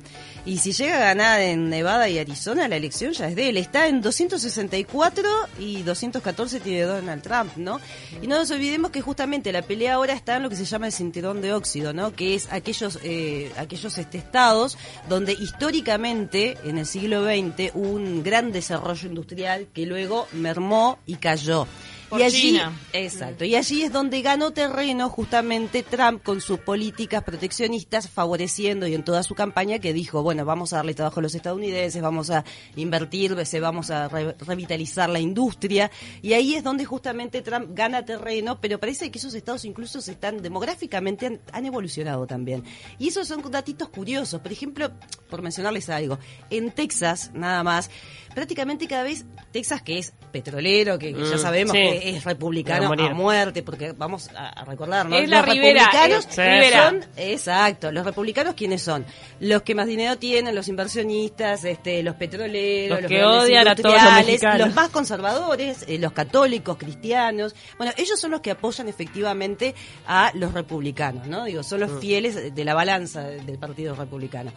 y 0.49 0.57
si 0.57 0.73
llega 0.73 0.97
a 0.97 1.01
ganar 1.01 1.41
en 1.43 1.69
Nevada 1.69 2.09
y 2.09 2.19
Arizona 2.19 2.69
la 2.69 2.77
elección 2.77 3.13
ya 3.13 3.29
es 3.29 3.37
de 3.37 3.51
él. 3.51 3.59
Está 3.59 3.87
en 3.87 4.01
264 4.01 5.29
y 5.59 5.83
214 5.83 6.61
tiene 6.61 6.83
Donald 6.83 7.23
Trump 7.23 7.53
no 7.57 7.79
y 8.23 8.27
no 8.27 8.39
nos 8.39 8.51
olvidemos 8.51 8.91
que 8.91 9.03
justamente 9.03 9.53
la 9.53 9.61
pelea 9.61 9.95
ahora 9.95 10.15
está 10.15 10.37
en 10.37 10.45
lo 10.45 10.49
que 10.49 10.57
se 10.57 10.65
llama 10.65 10.87
el 10.87 10.93
cinturón 10.93 11.43
de 11.43 11.53
óxido 11.53 11.93
no 11.93 12.15
que 12.15 12.35
es 12.35 12.51
aquellos 12.51 12.99
eh, 13.03 13.53
aquellos 13.59 13.99
este 13.99 14.17
estados 14.17 14.79
donde 15.07 15.35
históricamente 15.35 16.57
en 16.65 16.79
el 16.79 16.87
siglo 16.87 17.25
XX 17.25 17.75
hubo 17.75 17.91
un 17.91 18.23
gran 18.23 18.51
desarrollo 18.51 19.07
industrial 19.07 19.69
que 19.75 19.85
luego 19.85 20.29
mermó 20.33 20.99
y 21.05 21.17
cayó 21.17 21.67
Por 22.09 22.21
y 22.21 22.23
allí, 22.25 22.41
China. 22.53 22.73
exacto, 22.93 23.45
y 23.45 23.55
allí 23.55 23.83
es 23.83 23.93
donde 23.93 24.23
ganó 24.23 24.53
terreno 24.53 25.09
justamente 25.11 25.83
Trump 25.83 26.23
con 26.23 26.41
sus 26.41 26.59
políticas 26.61 27.23
proteccionistas, 27.23 28.09
favoreciendo 28.09 28.87
y 28.87 28.95
en 28.95 29.05
toda 29.05 29.23
su 29.23 29.35
campaña 29.35 29.79
que 29.79 29.93
dijo, 29.93 30.23
bueno, 30.23 30.45
vamos 30.45 30.73
a 30.73 30.77
darle 30.77 30.95
trabajo 30.95 31.21
a 31.21 31.23
los 31.23 31.35
estadounidenses, 31.35 32.01
vamos 32.01 32.31
a 32.31 32.45
invertir, 32.77 33.35
vamos 33.61 33.91
a 33.91 34.09
re- 34.09 34.35
revitalizar 34.41 35.09
la 35.11 35.21
industria, 35.21 35.91
y 36.23 36.33
ahí 36.33 36.55
es 36.55 36.65
donde 36.65 36.85
justamente 36.85 37.43
Trump 37.43 37.71
gana 37.73 38.05
terreno, 38.05 38.59
pero 38.61 38.79
parece 38.81 39.11
que 39.11 39.19
esos 39.19 39.35
estados 39.35 39.65
incluso 39.65 40.01
se 40.01 40.13
están 40.13 40.41
demográficamente 40.41 41.27
han, 41.27 41.41
han 41.53 41.67
evolucionado 41.67 42.27
también. 42.27 42.65
Y 42.99 43.09
esos 43.09 43.29
son 43.29 43.43
datitos 43.51 43.89
curiosos, 43.91 44.41
por 44.41 44.53
ejemplo, 44.53 44.91
por 45.29 45.43
mencionarles 45.43 45.89
algo, 45.91 46.19
en 46.51 46.71
Texas, 46.71 47.31
nada 47.35 47.63
más, 47.63 47.91
prácticamente 48.35 48.87
cada 48.87 49.03
vez 49.03 49.25
Texas 49.53 49.83
que 49.83 49.99
es 49.99 50.13
petrolero, 50.33 50.99
que, 50.99 51.13
que 51.15 51.21
ya 51.25 51.37
Mm, 51.37 51.39
sabemos 51.39 51.73
sí. 51.73 51.79
que 51.79 51.98
es 52.05 52.25
republicano 52.25 52.93
a 52.93 53.15
muerte, 53.15 53.63
porque 53.63 53.93
vamos 53.93 54.29
a, 54.37 54.65
recordar, 54.65 55.07
¿no? 55.09 55.17
Es 55.17 55.29
la 55.29 55.39
los 55.39 55.47
republicanos 55.47 56.27
es 56.39 56.73
son, 56.75 57.05
exacto, 57.17 57.93
los 57.93 58.05
republicanos 58.05 58.55
quiénes 58.55 58.83
son? 58.83 59.07
Los 59.41 59.63
que 59.63 59.75
más 59.75 59.87
dinero 59.87 60.17
tienen, 60.19 60.55
los 60.55 60.69
inversionistas, 60.69 61.65
este, 61.65 62.03
los 62.03 62.17
petroleros, 62.17 63.01
Los 63.01 63.09
que 63.09 63.19
grandes 63.19 63.43
odian 63.43 63.69
a 63.69 63.75
todos 63.75 63.95
los 63.95 64.59
los 64.59 64.75
más 64.75 64.91
conservadores, 64.91 65.85
eh, 65.89 65.99
los 65.99 66.13
católicos, 66.13 66.77
cristianos. 66.77 67.55
Bueno, 67.79 67.93
ellos 67.97 68.21
son 68.21 68.33
los 68.33 68.41
que 68.41 68.51
apoyan 68.51 68.89
efectivamente 68.89 69.75
a 70.07 70.33
los 70.35 70.53
republicanos, 70.53 71.27
¿no? 71.27 71.45
Digo, 71.45 71.63
son 71.63 71.79
Mm. 71.79 71.83
los 71.83 72.01
fieles 72.01 72.55
de 72.55 72.65
la 72.65 72.75
balanza 72.75 73.23
del 73.23 73.59
Partido 73.59 73.95
Republicano. 73.95 74.53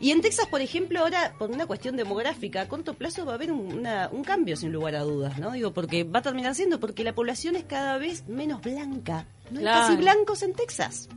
Y 0.00 0.10
en 0.10 0.20
Texas, 0.20 0.46
por 0.46 0.60
ejemplo, 0.60 1.00
ahora, 1.00 1.34
por 1.38 1.50
una 1.50 1.66
cuestión 1.66 1.96
demográfica, 1.96 2.62
a 2.62 2.68
corto 2.68 2.94
plazo 2.94 3.24
va 3.24 3.32
a 3.32 3.34
haber 3.36 3.52
un, 3.52 3.72
una- 3.72 4.08
un 4.12 4.22
cambio, 4.24 4.56
sin 4.56 4.72
lugar 4.72 4.94
a 4.96 5.00
dudas, 5.00 5.38
¿no? 5.38 5.52
Digo, 5.52 5.72
porque 5.72 6.04
va 6.04 6.18
a 6.20 6.22
terminar 6.22 6.54
siendo, 6.54 6.80
porque 6.80 7.04
la 7.04 7.14
población 7.14 7.56
es 7.56 7.64
cada 7.64 7.98
vez 7.98 8.26
menos 8.28 8.60
blanca. 8.62 9.26
No 9.50 9.58
hay 9.58 9.64
Claro. 9.64 9.80
casi 9.88 9.96
blancos 9.96 10.42
en 10.42 10.52
Texas. 10.54 11.08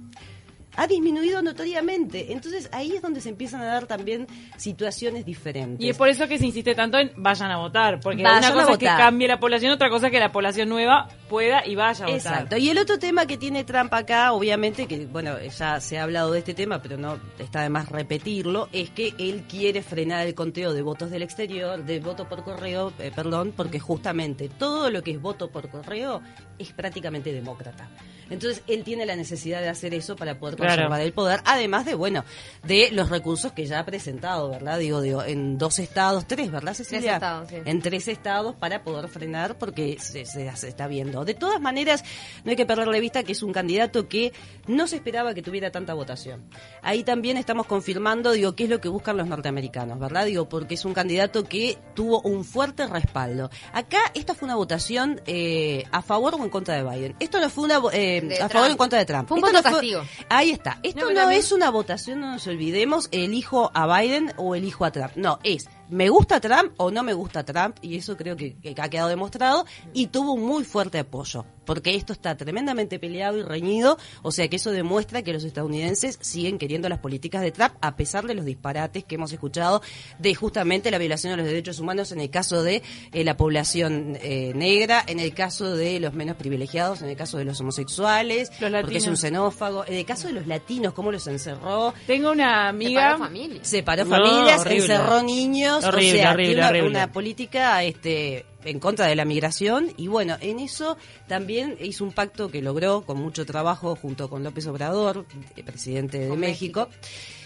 Ha 0.77 0.87
disminuido 0.87 1.41
notoriamente. 1.41 2.31
Entonces 2.31 2.69
ahí 2.71 2.93
es 2.95 3.01
donde 3.01 3.19
se 3.19 3.29
empiezan 3.29 3.61
a 3.61 3.65
dar 3.65 3.87
también 3.87 4.27
situaciones 4.55 5.25
diferentes. 5.25 5.85
Y 5.85 5.89
es 5.89 5.97
por 5.97 6.07
eso 6.07 6.27
que 6.27 6.37
se 6.37 6.45
insiste 6.45 6.73
tanto 6.75 6.97
en 6.97 7.11
vayan 7.17 7.51
a 7.51 7.57
votar. 7.57 7.99
Porque 7.99 8.23
Vayan 8.23 8.53
una 8.53 8.63
cosa 8.63 8.73
es 8.73 8.77
que 8.77 8.85
cambie 8.85 9.27
la 9.27 9.39
población, 9.39 9.71
otra 9.71 9.89
cosa 9.89 10.07
es 10.07 10.11
que 10.11 10.19
la 10.19 10.31
población 10.31 10.69
nueva 10.69 11.09
pueda 11.29 11.65
y 11.65 11.75
vaya 11.75 12.05
a 12.05 12.07
votar. 12.07 12.33
Exacto. 12.33 12.57
Y 12.57 12.69
el 12.69 12.77
otro 12.77 12.97
tema 12.99 13.25
que 13.25 13.37
tiene 13.37 13.63
Trump 13.63 13.93
acá, 13.93 14.31
obviamente, 14.31 14.87
que 14.87 15.05
bueno, 15.05 15.39
ya 15.41 15.79
se 15.79 15.97
ha 15.97 16.03
hablado 16.03 16.31
de 16.31 16.39
este 16.39 16.53
tema, 16.53 16.81
pero 16.81 16.97
no 16.97 17.19
está 17.39 17.61
de 17.61 17.69
más 17.69 17.89
repetirlo, 17.89 18.69
es 18.71 18.89
que 18.91 19.13
él 19.17 19.43
quiere 19.49 19.81
frenar 19.81 20.25
el 20.25 20.35
conteo 20.35 20.73
de 20.73 20.81
votos 20.81 21.11
del 21.11 21.23
exterior, 21.23 21.83
de 21.83 21.99
voto 21.99 22.27
por 22.29 22.43
correo, 22.43 22.93
eh, 22.99 23.11
perdón, 23.13 23.53
porque 23.55 23.79
justamente 23.79 24.49
todo 24.49 24.89
lo 24.89 25.01
que 25.01 25.11
es 25.11 25.21
voto 25.21 25.49
por 25.49 25.69
correo 25.69 26.21
es 26.59 26.71
prácticamente 26.71 27.33
demócrata. 27.33 27.89
Entonces 28.29 28.63
él 28.67 28.83
tiene 28.83 29.05
la 29.05 29.15
necesidad 29.15 29.61
de 29.61 29.69
hacer 29.69 29.93
eso 29.93 30.15
para 30.15 30.39
poder 30.39 30.55
Claro. 30.55 30.71
conservar 30.73 31.01
el 31.01 31.13
poder, 31.13 31.41
además 31.45 31.85
de, 31.85 31.95
bueno, 31.95 32.23
de 32.63 32.89
los 32.91 33.09
recursos 33.09 33.51
que 33.53 33.65
ya 33.65 33.79
ha 33.79 33.85
presentado, 33.85 34.49
¿verdad? 34.49 34.79
Digo, 34.79 35.01
digo, 35.01 35.23
en 35.23 35.57
dos 35.57 35.79
estados, 35.79 36.25
tres, 36.27 36.51
¿verdad, 36.51 36.73
Cecilia? 36.73 37.15
estados, 37.15 37.49
sí. 37.49 37.55
En 37.65 37.81
tres 37.81 38.07
estados 38.07 38.55
para 38.55 38.83
poder 38.83 39.07
frenar 39.09 39.57
porque 39.57 39.97
se, 39.99 40.25
se- 40.25 40.55
se 40.55 40.67
está 40.67 40.87
viendo. 40.87 41.25
De 41.25 41.33
todas 41.33 41.61
maneras, 41.61 42.03
no 42.43 42.51
hay 42.51 42.55
que 42.57 42.65
perder 42.65 42.87
de 42.89 42.99
vista 42.99 43.23
que 43.23 43.31
es 43.31 43.43
un 43.43 43.53
candidato 43.53 44.07
que 44.07 44.33
no 44.67 44.87
se 44.87 44.97
esperaba 44.97 45.33
que 45.33 45.41
tuviera 45.41 45.71
tanta 45.71 45.93
votación. 45.93 46.43
Ahí 46.81 47.03
también 47.03 47.37
estamos 47.37 47.65
confirmando, 47.67 48.31
digo, 48.31 48.55
qué 48.55 48.65
es 48.65 48.69
lo 48.69 48.79
que 48.81 48.89
buscan 48.89 49.17
los 49.17 49.27
norteamericanos, 49.27 49.99
¿verdad? 49.99 50.25
Digo, 50.25 50.49
porque 50.49 50.75
es 50.75 50.85
un 50.85 50.93
candidato 50.93 51.43
que 51.43 51.77
tuvo 51.95 52.21
un 52.21 52.43
fuerte 52.43 52.87
respaldo. 52.87 53.49
Acá 53.73 53.99
esta 54.13 54.33
fue 54.35 54.45
una 54.47 54.55
votación 54.55 55.21
eh, 55.25 55.83
a 55.91 56.01
favor 56.01 56.35
o 56.35 56.43
en 56.43 56.49
contra 56.49 56.75
de 56.75 56.83
Biden. 56.83 57.15
Esto 57.19 57.39
no 57.39 57.49
fue 57.49 57.63
una 57.65 57.79
vo- 57.79 57.91
eh, 58.17 58.27
De 58.27 58.41
a 58.41 58.49
favor 58.49 58.69
o 58.69 58.71
en 58.71 58.77
contra 58.77 58.99
de 58.99 59.05
Trump. 59.05 59.27
Fue 59.27 59.35
un 59.35 59.41
voto 59.41 59.53
no 59.53 59.63
castigo. 59.63 60.03
Ahí 60.29 60.51
está. 60.51 60.79
Esto 60.83 61.11
No, 61.11 61.25
no, 61.25 61.29
es 61.31 61.51
una 61.51 61.69
votación, 61.69 62.21
no 62.21 62.31
nos 62.31 62.47
olvidemos, 62.47 63.09
elijo 63.11 63.71
a 63.73 63.99
Biden 63.99 64.33
o 64.37 64.55
elijo 64.55 64.85
a 64.85 64.91
Trump. 64.91 65.11
No, 65.15 65.39
es 65.43 65.67
me 65.89 66.09
gusta 66.09 66.39
Trump 66.39 66.73
o 66.77 66.91
no 66.91 67.03
me 67.03 67.13
gusta 67.13 67.43
Trump, 67.43 67.77
y 67.81 67.95
eso 67.97 68.17
creo 68.17 68.35
que, 68.35 68.55
que 68.57 68.75
ha 68.77 68.89
quedado 68.89 69.09
demostrado, 69.09 69.65
y 69.93 70.07
tuvo 70.07 70.33
un 70.33 70.43
muy 70.45 70.63
fuerte 70.63 70.99
apoyo, 70.99 71.45
porque 71.65 71.95
esto 71.95 72.13
está 72.13 72.35
tremendamente 72.37 72.99
peleado 72.99 73.37
y 73.37 73.43
reñido, 73.43 73.97
o 74.21 74.31
sea 74.31 74.47
que 74.47 74.55
eso 74.57 74.71
demuestra 74.71 75.21
que 75.21 75.33
los 75.33 75.43
estadounidenses 75.43 76.17
siguen 76.21 76.57
queriendo 76.57 76.89
las 76.89 76.99
políticas 76.99 77.41
de 77.41 77.51
Trump, 77.51 77.73
a 77.81 77.95
pesar 77.95 78.25
de 78.25 78.33
los 78.33 78.45
disparates 78.45 79.03
que 79.03 79.15
hemos 79.15 79.31
escuchado 79.31 79.81
de 80.19 80.35
justamente 80.35 80.91
la 80.91 80.97
violación 80.97 81.31
de 81.31 81.37
los 81.37 81.45
derechos 81.45 81.79
humanos 81.79 82.11
en 82.11 82.19
el 82.21 82.29
caso 82.29 82.63
de 82.63 82.81
eh, 83.11 83.23
la 83.23 83.37
población 83.37 84.17
eh, 84.21 84.51
negra, 84.55 85.03
en 85.07 85.19
el 85.19 85.33
caso 85.33 85.75
de 85.75 85.99
los 85.99 86.13
menos 86.13 86.35
privilegiados, 86.37 87.01
en 87.01 87.09
el 87.09 87.15
caso 87.17 87.37
de 87.37 87.45
los 87.45 87.59
homosexuales, 87.61 88.49
Los 88.59 88.71
porque 88.81 88.97
es 88.97 89.03
un 89.05 89.13
latinos. 89.13 89.19
xenófago, 89.19 89.85
en 89.87 89.93
el 89.95 90.05
caso 90.05 90.27
de 90.27 90.33
los 90.33 90.47
latinos, 90.47 90.93
cómo 90.93 91.11
los 91.11 91.27
encerró, 91.27 91.93
Tengo 92.05 92.31
una 92.31 92.69
amiga. 92.69 93.01
Separó 93.01 93.17
familia. 93.17 93.59
separó 93.63 94.05
familias, 94.05 94.65
encerró 94.65 95.23
niños, 95.23 95.76
Horrible, 95.83 96.19
o 96.19 96.21
sea, 96.21 96.31
horrible, 96.31 96.53
tiene 96.53 96.61
una, 96.61 96.69
horrible. 96.69 96.89
una 96.89 97.11
política 97.11 97.83
este 97.83 98.45
en 98.63 98.79
contra 98.79 99.07
de 99.07 99.15
la 99.15 99.25
migración 99.25 99.93
y 99.97 100.07
bueno, 100.07 100.35
en 100.41 100.59
eso 100.59 100.97
también 101.27 101.77
hizo 101.79 102.03
un 102.03 102.11
pacto 102.11 102.49
que 102.49 102.61
logró 102.61 103.01
con 103.01 103.17
mucho 103.17 103.45
trabajo 103.45 103.95
junto 103.95 104.29
con 104.29 104.43
López 104.43 104.67
Obrador, 104.67 105.25
eh, 105.55 105.63
presidente 105.63 106.19
de 106.19 106.29
Con 106.29 106.39
México. 106.39 106.89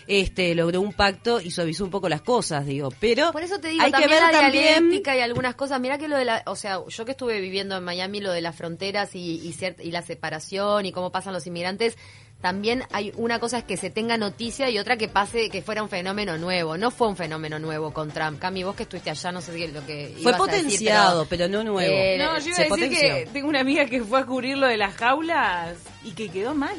Este 0.07 0.55
logró 0.55 0.81
un 0.81 0.93
pacto 0.93 1.39
y 1.39 1.51
suavizó 1.51 1.85
un 1.85 1.91
poco 1.91 2.09
las 2.09 2.21
cosas, 2.21 2.65
digo, 2.65 2.89
pero 2.99 3.31
Por 3.31 3.43
eso 3.43 3.59
te 3.59 3.69
digo, 3.69 3.83
hay 3.83 3.91
que 3.91 3.99
también 3.99 4.19
ver 4.19 4.33
la 4.33 4.41
también 4.41 5.01
y 5.05 5.19
algunas 5.21 5.55
cosas. 5.55 5.79
Mira 5.79 5.97
que 5.97 6.07
lo 6.07 6.17
de 6.17 6.25
la, 6.25 6.43
o 6.47 6.55
sea, 6.55 6.81
yo 6.87 7.05
que 7.05 7.11
estuve 7.11 7.39
viviendo 7.39 7.77
en 7.77 7.83
Miami, 7.83 8.19
lo 8.19 8.31
de 8.31 8.41
las 8.41 8.55
fronteras 8.55 9.15
y, 9.15 9.35
y, 9.35 9.55
y 9.79 9.91
la 9.91 10.01
separación 10.01 10.85
y 10.85 10.91
cómo 10.91 11.11
pasan 11.11 11.33
los 11.33 11.45
inmigrantes, 11.45 11.97
también 12.41 12.83
hay 12.91 13.11
una 13.15 13.39
cosa 13.39 13.59
es 13.59 13.63
que 13.63 13.77
se 13.77 13.89
tenga 13.89 14.17
noticia 14.17 14.69
y 14.69 14.79
otra 14.79 14.97
que 14.97 15.07
pase 15.07 15.49
que 15.49 15.61
fuera 15.61 15.83
un 15.83 15.89
fenómeno 15.89 16.37
nuevo. 16.37 16.75
No 16.77 16.89
fue 16.91 17.07
un 17.07 17.15
fenómeno 17.15 17.59
nuevo 17.59 17.91
con 17.93 18.09
Trump. 18.11 18.39
Cami, 18.39 18.63
vos 18.63 18.75
que 18.75 18.83
estuviste 18.83 19.11
allá, 19.11 19.31
no 19.31 19.41
sé 19.41 19.53
qué 19.53 19.67
lo 19.67 19.85
que 19.85 20.13
fue 20.21 20.31
ibas 20.31 20.41
a 20.41 20.45
decir, 20.45 20.61
potenciado, 20.61 21.25
pero, 21.29 21.47
no 21.47 21.63
nuevo. 21.63 21.93
Eh, 21.93 22.17
No, 22.17 22.37
yo 22.39 22.47
iba 22.47 22.55
Se 22.55 22.61
a 22.63 22.65
decir 22.65 22.69
potenció. 22.69 22.99
que 23.01 23.29
tengo 23.31 23.47
una 23.47 23.59
amiga 23.61 23.85
que 23.85 24.03
fue 24.03 24.19
a 24.19 24.25
cubrir 24.25 24.57
lo 24.57 24.67
de 24.67 24.77
las 24.77 24.95
jaulas 24.95 25.77
y 26.03 26.11
que 26.11 26.29
quedó 26.29 26.55
mal. 26.55 26.75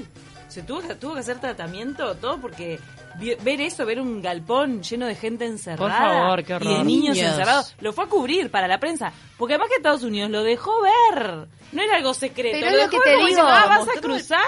Se 0.49 0.63
tuvo 0.63 0.81
que, 0.83 0.95
tuvo 0.97 1.15
que 1.15 1.21
hacer 1.21 1.39
tratamiento, 1.41 2.15
todo 2.17 2.39
porque 2.39 2.79
ver 3.43 3.61
eso, 3.63 3.87
ver 3.87 4.01
un 4.01 4.21
galpón 4.21 4.83
lleno 4.83 5.07
de 5.07 5.15
gente 5.15 5.47
encerrada 5.47 5.79
Por 5.79 5.91
favor, 5.91 6.45
qué 6.45 6.53
y 6.53 6.59
de 6.59 6.73
horror. 6.75 6.85
niños, 6.87 7.17
Niños. 7.17 7.31
encerrados, 7.31 7.75
lo 7.81 7.93
fue 7.95 8.05
a 8.05 8.07
cubrir 8.09 8.51
para 8.51 8.69
la 8.69 8.79
prensa. 8.79 9.13
Porque 9.39 9.55
además 9.55 9.71
que 9.71 9.77
Estados 9.77 10.03
Unidos 10.03 10.31
lo 10.31 10.43
dejó 10.43 10.73
ver. 10.83 11.47
No 11.73 11.83
era 11.83 11.97
algo 11.97 12.13
secreto. 12.13 12.59
Pero 12.61 12.67
es 12.67 12.73
lo 12.73 12.79
dejó 12.81 12.91
que 12.91 12.97
ver 12.99 13.05
te 13.05 13.11
digo, 13.13 13.27
diciendo, 13.29 13.51
ah, 13.51 13.67
vas 13.67 13.89
a 13.97 14.01
cruzar. 14.01 14.41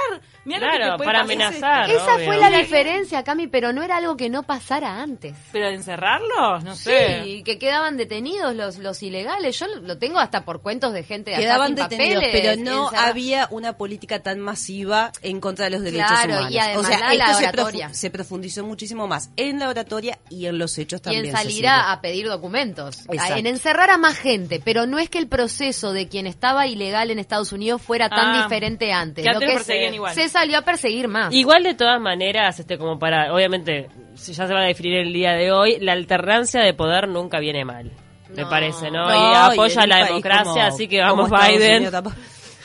Mirá 0.44 0.58
lo 0.60 0.66
que 0.72 0.76
Claro, 0.76 0.92
te 0.92 0.96
puede 0.98 1.06
para 1.08 1.22
pasar. 1.22 1.34
amenazar. 1.34 1.90
Esa 1.90 2.14
obvio. 2.16 2.26
fue 2.26 2.36
la 2.38 2.50
diferencia, 2.50 3.24
Cami, 3.24 3.46
pero 3.46 3.72
no 3.72 3.82
era 3.82 3.96
algo 3.96 4.16
que 4.16 4.28
no 4.28 4.42
pasara 4.42 5.00
antes. 5.02 5.34
Pero 5.52 5.68
de 5.68 5.74
encerrarlos, 5.74 6.64
no 6.64 6.74
sé. 6.76 7.22
Sí, 7.24 7.42
que 7.44 7.58
quedaban 7.58 7.96
detenidos 7.96 8.54
los 8.54 8.78
los 8.78 9.02
ilegales. 9.02 9.58
Yo 9.58 9.66
lo 9.66 9.98
tengo 9.98 10.18
hasta 10.18 10.44
por 10.44 10.60
cuentos 10.62 10.92
de 10.92 11.02
gente 11.02 11.34
allá 11.34 11.42
Quedaban 11.44 11.66
sin 11.68 11.76
detenidos, 11.76 12.22
papeles, 12.22 12.40
pero 12.42 12.62
no 12.62 12.84
encerrada. 12.84 13.08
había 13.08 13.48
una 13.50 13.76
política 13.78 14.22
tan 14.22 14.40
masiva 14.40 15.12
en 15.22 15.40
contra 15.40 15.64
de 15.66 15.70
los 15.70 15.82
derechos 15.82 16.08
Claro, 16.08 16.32
humanos. 16.34 16.50
y 16.52 16.58
además 16.58 16.84
o 16.84 16.88
sea, 16.88 16.98
la- 17.00 17.14
la 17.14 17.24
esto 17.24 17.38
se, 17.38 17.44
oratoria. 17.48 17.88
profu- 17.88 17.92
se 17.94 18.10
profundizó 18.10 18.64
muchísimo 18.64 19.06
más 19.06 19.30
en 19.36 19.58
la 19.58 19.68
oratoria 19.68 20.18
y 20.28 20.46
en 20.46 20.58
los 20.58 20.76
hechos 20.78 21.00
y 21.00 21.02
también. 21.04 21.26
en 21.26 21.32
salir 21.32 21.66
a, 21.66 21.98
pedir 22.00 22.28
documentos. 22.28 23.00
Exacto. 23.08 23.36
En 23.36 23.46
encerrar 23.46 23.90
a 23.90 23.96
más 23.98 24.18
gente, 24.18 24.60
pero 24.64 24.86
no 24.86 24.98
es 24.98 25.08
que 25.08 25.18
el 25.18 25.26
proceso 25.28 25.92
de 25.92 26.08
quien 26.08 26.26
estaba 26.26 26.66
ilegal 26.66 27.10
en 27.10 27.18
Estados 27.18 27.52
Unidos 27.52 27.80
fuera 27.80 28.08
tan 28.10 28.34
Ah, 28.34 28.42
diferente 28.44 28.92
antes. 28.92 29.24
que 29.24 29.30
Lo 29.30 29.36
antes 29.36 29.48
que 29.48 29.58
lo 29.58 29.64
se, 29.64 29.94
igual. 29.94 30.14
se 30.14 30.28
salió 30.34 30.58
a 30.58 30.62
perseguir 30.62 31.08
más. 31.08 31.32
Igual 31.32 31.62
de 31.62 31.74
todas 31.74 32.00
maneras, 32.00 32.58
este 32.60 32.76
como 32.76 32.98
para, 32.98 33.32
obviamente, 33.32 33.88
si 34.14 34.32
ya 34.34 34.46
se 34.46 34.52
van 34.52 34.64
a 34.64 34.66
definir 34.66 34.96
el 34.98 35.12
día 35.12 35.32
de 35.32 35.50
hoy, 35.52 35.78
la 35.80 35.92
alternancia 35.92 36.60
de 36.60 36.74
poder 36.74 37.08
nunca 37.08 37.38
viene 37.38 37.64
mal. 37.64 37.90
Me 38.34 38.42
No. 38.42 38.48
parece, 38.50 38.90
¿no? 38.90 39.06
No, 39.08 39.14
y 39.14 39.34
apoya 39.54 39.86
la 39.86 40.04
democracia, 40.04 40.44
como- 40.52 40.60
así 40.62 40.88
que 40.88 41.00
vamos 41.00 41.30
Biden. 41.30 41.88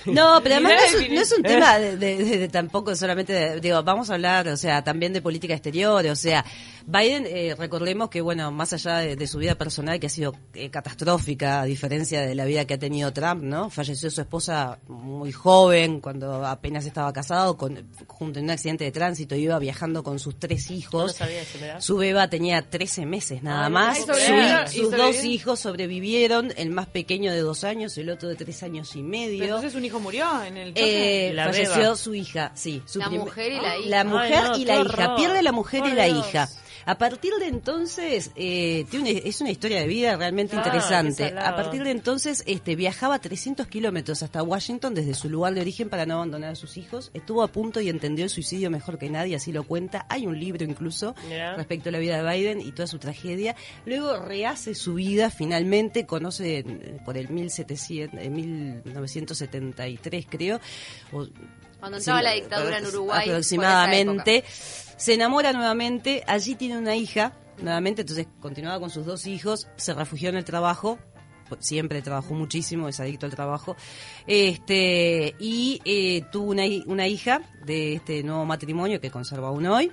No, 0.06 0.40
pero 0.42 0.56
además 0.56 0.74
no 0.94 1.00
es, 1.00 1.10
no 1.12 1.22
es 1.22 1.32
un 1.38 1.44
tema 1.44 1.78
de, 1.78 1.98
de- 1.98 2.18
de- 2.18 2.38
de 2.40 2.48
tampoco 2.50 2.96
solamente, 2.96 3.34
de- 3.34 3.60
digo, 3.60 3.84
vamos 3.84 4.10
a 4.10 4.14
hablar, 4.16 4.48
o 4.48 4.58
sea, 4.58 4.82
también 4.84 5.12
de 5.14 5.22
política 5.22 5.54
exterior, 5.54 6.04
o 6.08 6.16
sea, 6.16 6.44
Biden, 6.92 7.26
eh, 7.28 7.54
recordemos 7.56 8.10
que, 8.10 8.20
bueno, 8.20 8.52
más 8.52 8.74
allá 8.74 8.98
de, 8.98 9.16
de 9.16 9.28
su 9.28 9.38
vida 9.38 9.54
personal, 9.54 10.00
que 10.00 10.08
ha 10.08 10.10
sido 10.10 10.34
eh, 10.56 10.72
catastrófica, 10.72 11.62
a 11.62 11.66
diferencia 11.66 12.22
de 12.22 12.34
la 12.34 12.46
vida 12.46 12.66
que 12.66 12.74
ha 12.74 12.80
tenido 12.80 13.14
Trump, 13.14 13.44
¿no? 13.44 13.70
Falleció 13.70 14.10
su 14.10 14.22
esposa 14.22 14.80
muy 14.88 15.32
joven, 15.32 16.00
cuando 16.02 16.44
apenas 16.48 16.88
estaba 16.88 17.14
casado, 17.14 17.58
con, 17.58 17.88
junto 18.08 18.40
en 18.40 18.46
un 18.46 18.52
accidente 18.52 18.86
de 18.86 18.92
tránsito, 18.92 19.36
iba 19.36 19.60
viajando 19.60 20.02
con 20.02 20.18
sus 20.18 20.40
tres 20.40 20.72
hijos. 20.72 21.12
No 21.12 21.18
sabía 21.26 21.42
eso, 21.44 21.60
mirá. 21.62 21.80
Su 21.80 21.98
beba 21.98 22.28
tenía 22.28 22.68
13 22.68 23.06
meses 23.06 23.44
nada 23.44 23.68
Ay, 23.68 23.72
más. 23.72 24.00
¿y 24.00 24.02
Su- 24.80 24.82
sus 24.86 24.92
dos 24.98 25.24
hijos 25.26 25.60
sobrevivieron, 25.60 26.52
el 26.58 26.72
más 26.72 26.88
pequeño 26.88 27.32
de 27.32 27.42
dos 27.42 27.64
años, 27.64 27.96
el 28.00 28.10
otro 28.10 28.30
de 28.30 28.36
tres 28.36 28.64
años 28.64 28.96
y 28.96 29.00
Pero 29.00 29.08
medio. 29.10 29.44
entonces 29.44 29.76
un 29.76 29.86
hijo 29.86 30.00
murió 30.00 30.44
en 30.44 30.58
el 30.58 30.70
choque. 30.70 31.30
Eh, 31.30 31.34
La 31.34 31.46
falleció 31.46 31.76
beba. 31.78 31.96
su 31.96 32.16
hija, 32.16 32.52
sí. 32.56 32.82
Su 32.86 32.98
La 32.98 33.10
mujer 33.10 33.52
y 33.52 33.56
la 33.62 33.78
hija. 33.78 33.90
La 33.90 34.02
Ay, 34.02 34.08
mujer 34.08 34.44
no, 34.44 34.58
y 34.58 34.66
la 34.66 34.82
hija. 34.82 35.16
Pierde 35.16 35.44
la 35.44 35.52
mujer 35.52 35.82
Por 35.82 35.90
y 35.90 35.94
la 35.94 36.06
Dios. 36.06 36.28
hija. 36.30 36.50
A 36.86 36.98
partir 36.98 37.32
de 37.40 37.48
entonces, 37.48 38.32
eh, 38.36 38.86
tiene 38.90 39.12
una- 39.12 39.20
es 39.20 39.42
una 39.42 39.52
historia 39.52 39.80
de 39.80 39.88
vida 39.88 40.16
realmente 40.16 40.56
Ah, 40.56 40.60
interesante. 40.64 41.34
A 41.38 41.56
partir 41.56 41.84
de 41.84 41.92
entonces, 41.92 42.44
este, 42.48 42.76
viajaba 42.76 43.20
300 43.20 43.68
kilómetros 43.68 44.24
hasta 44.24 44.42
Washington 44.44 44.94
desde 44.96 45.14
su 45.14 45.30
lugar 45.30 45.54
de 45.54 45.62
origen 45.62 45.90
para 45.90 46.06
no 46.06 46.16
abandonar 46.16 46.52
a 46.52 46.56
sus 46.56 46.78
hijos. 46.78 47.12
Estuvo 47.14 47.44
a 47.44 47.48
punto 47.48 47.80
y 47.82 47.90
entendió 47.90 48.24
el 48.24 48.30
suicidio 48.30 48.70
mejor 48.70 48.98
que 48.98 49.10
nadie, 49.10 49.36
así 49.36 49.52
lo 49.52 49.64
cuenta. 49.64 50.06
Hay 50.10 50.26
un 50.28 50.40
libro 50.40 50.64
incluso 50.64 51.16
respecto 51.58 51.90
a 51.90 51.92
la 51.92 52.00
vida 52.00 52.22
de 52.24 52.30
Biden 52.38 52.62
y 52.62 52.72
toda 52.72 52.88
su 52.88 52.98
tragedia. 53.00 53.56
Luego 53.86 54.18
rehace 54.18 54.76
su 54.76 54.96
vida, 54.96 55.30
finalmente 55.30 56.06
conoce 56.06 56.60
eh, 56.60 57.00
por 57.06 57.18
el 57.18 57.30
1700, 57.30 58.20
eh, 58.22 58.30
1973 58.30 60.26
creo, 60.30 60.60
o- 61.12 61.28
Cuando 61.80 61.98
entraba 61.98 62.20
sí, 62.20 62.26
la 62.26 62.32
dictadura 62.34 62.78
en 62.78 62.86
Uruguay. 62.88 63.30
aproximadamente, 63.30 64.44
se 65.00 65.14
enamora 65.14 65.54
nuevamente, 65.54 66.24
allí 66.28 66.56
tiene 66.56 66.78
una 66.78 66.94
hija, 66.94 67.32
nuevamente, 67.62 68.02
entonces 68.02 68.28
continuaba 68.42 68.82
con 68.82 68.90
sus 68.90 69.06
dos 69.06 69.28
hijos, 69.28 69.70
se 69.78 69.94
refugió 69.94 70.28
en 70.28 70.36
el 70.36 70.44
trabajo, 70.44 71.00
pues, 71.48 71.66
siempre 71.66 72.02
trabajó 72.02 72.34
muchísimo, 72.34 72.90
es 72.90 73.00
adicto 73.00 73.26
al 73.26 73.32
trabajo, 73.34 73.78
este 74.28 75.36
y 75.40 75.82
eh, 75.86 76.26
tuvo 76.34 76.52
una, 76.52 76.64
una 76.86 77.08
hija 77.08 77.42
de 77.66 77.94
este 77.94 78.24
nuevo 78.24 78.46
matrimonio 78.46 79.00
que 79.00 79.10
conserva 79.10 79.48
aún 79.48 79.66
hoy. 79.68 79.90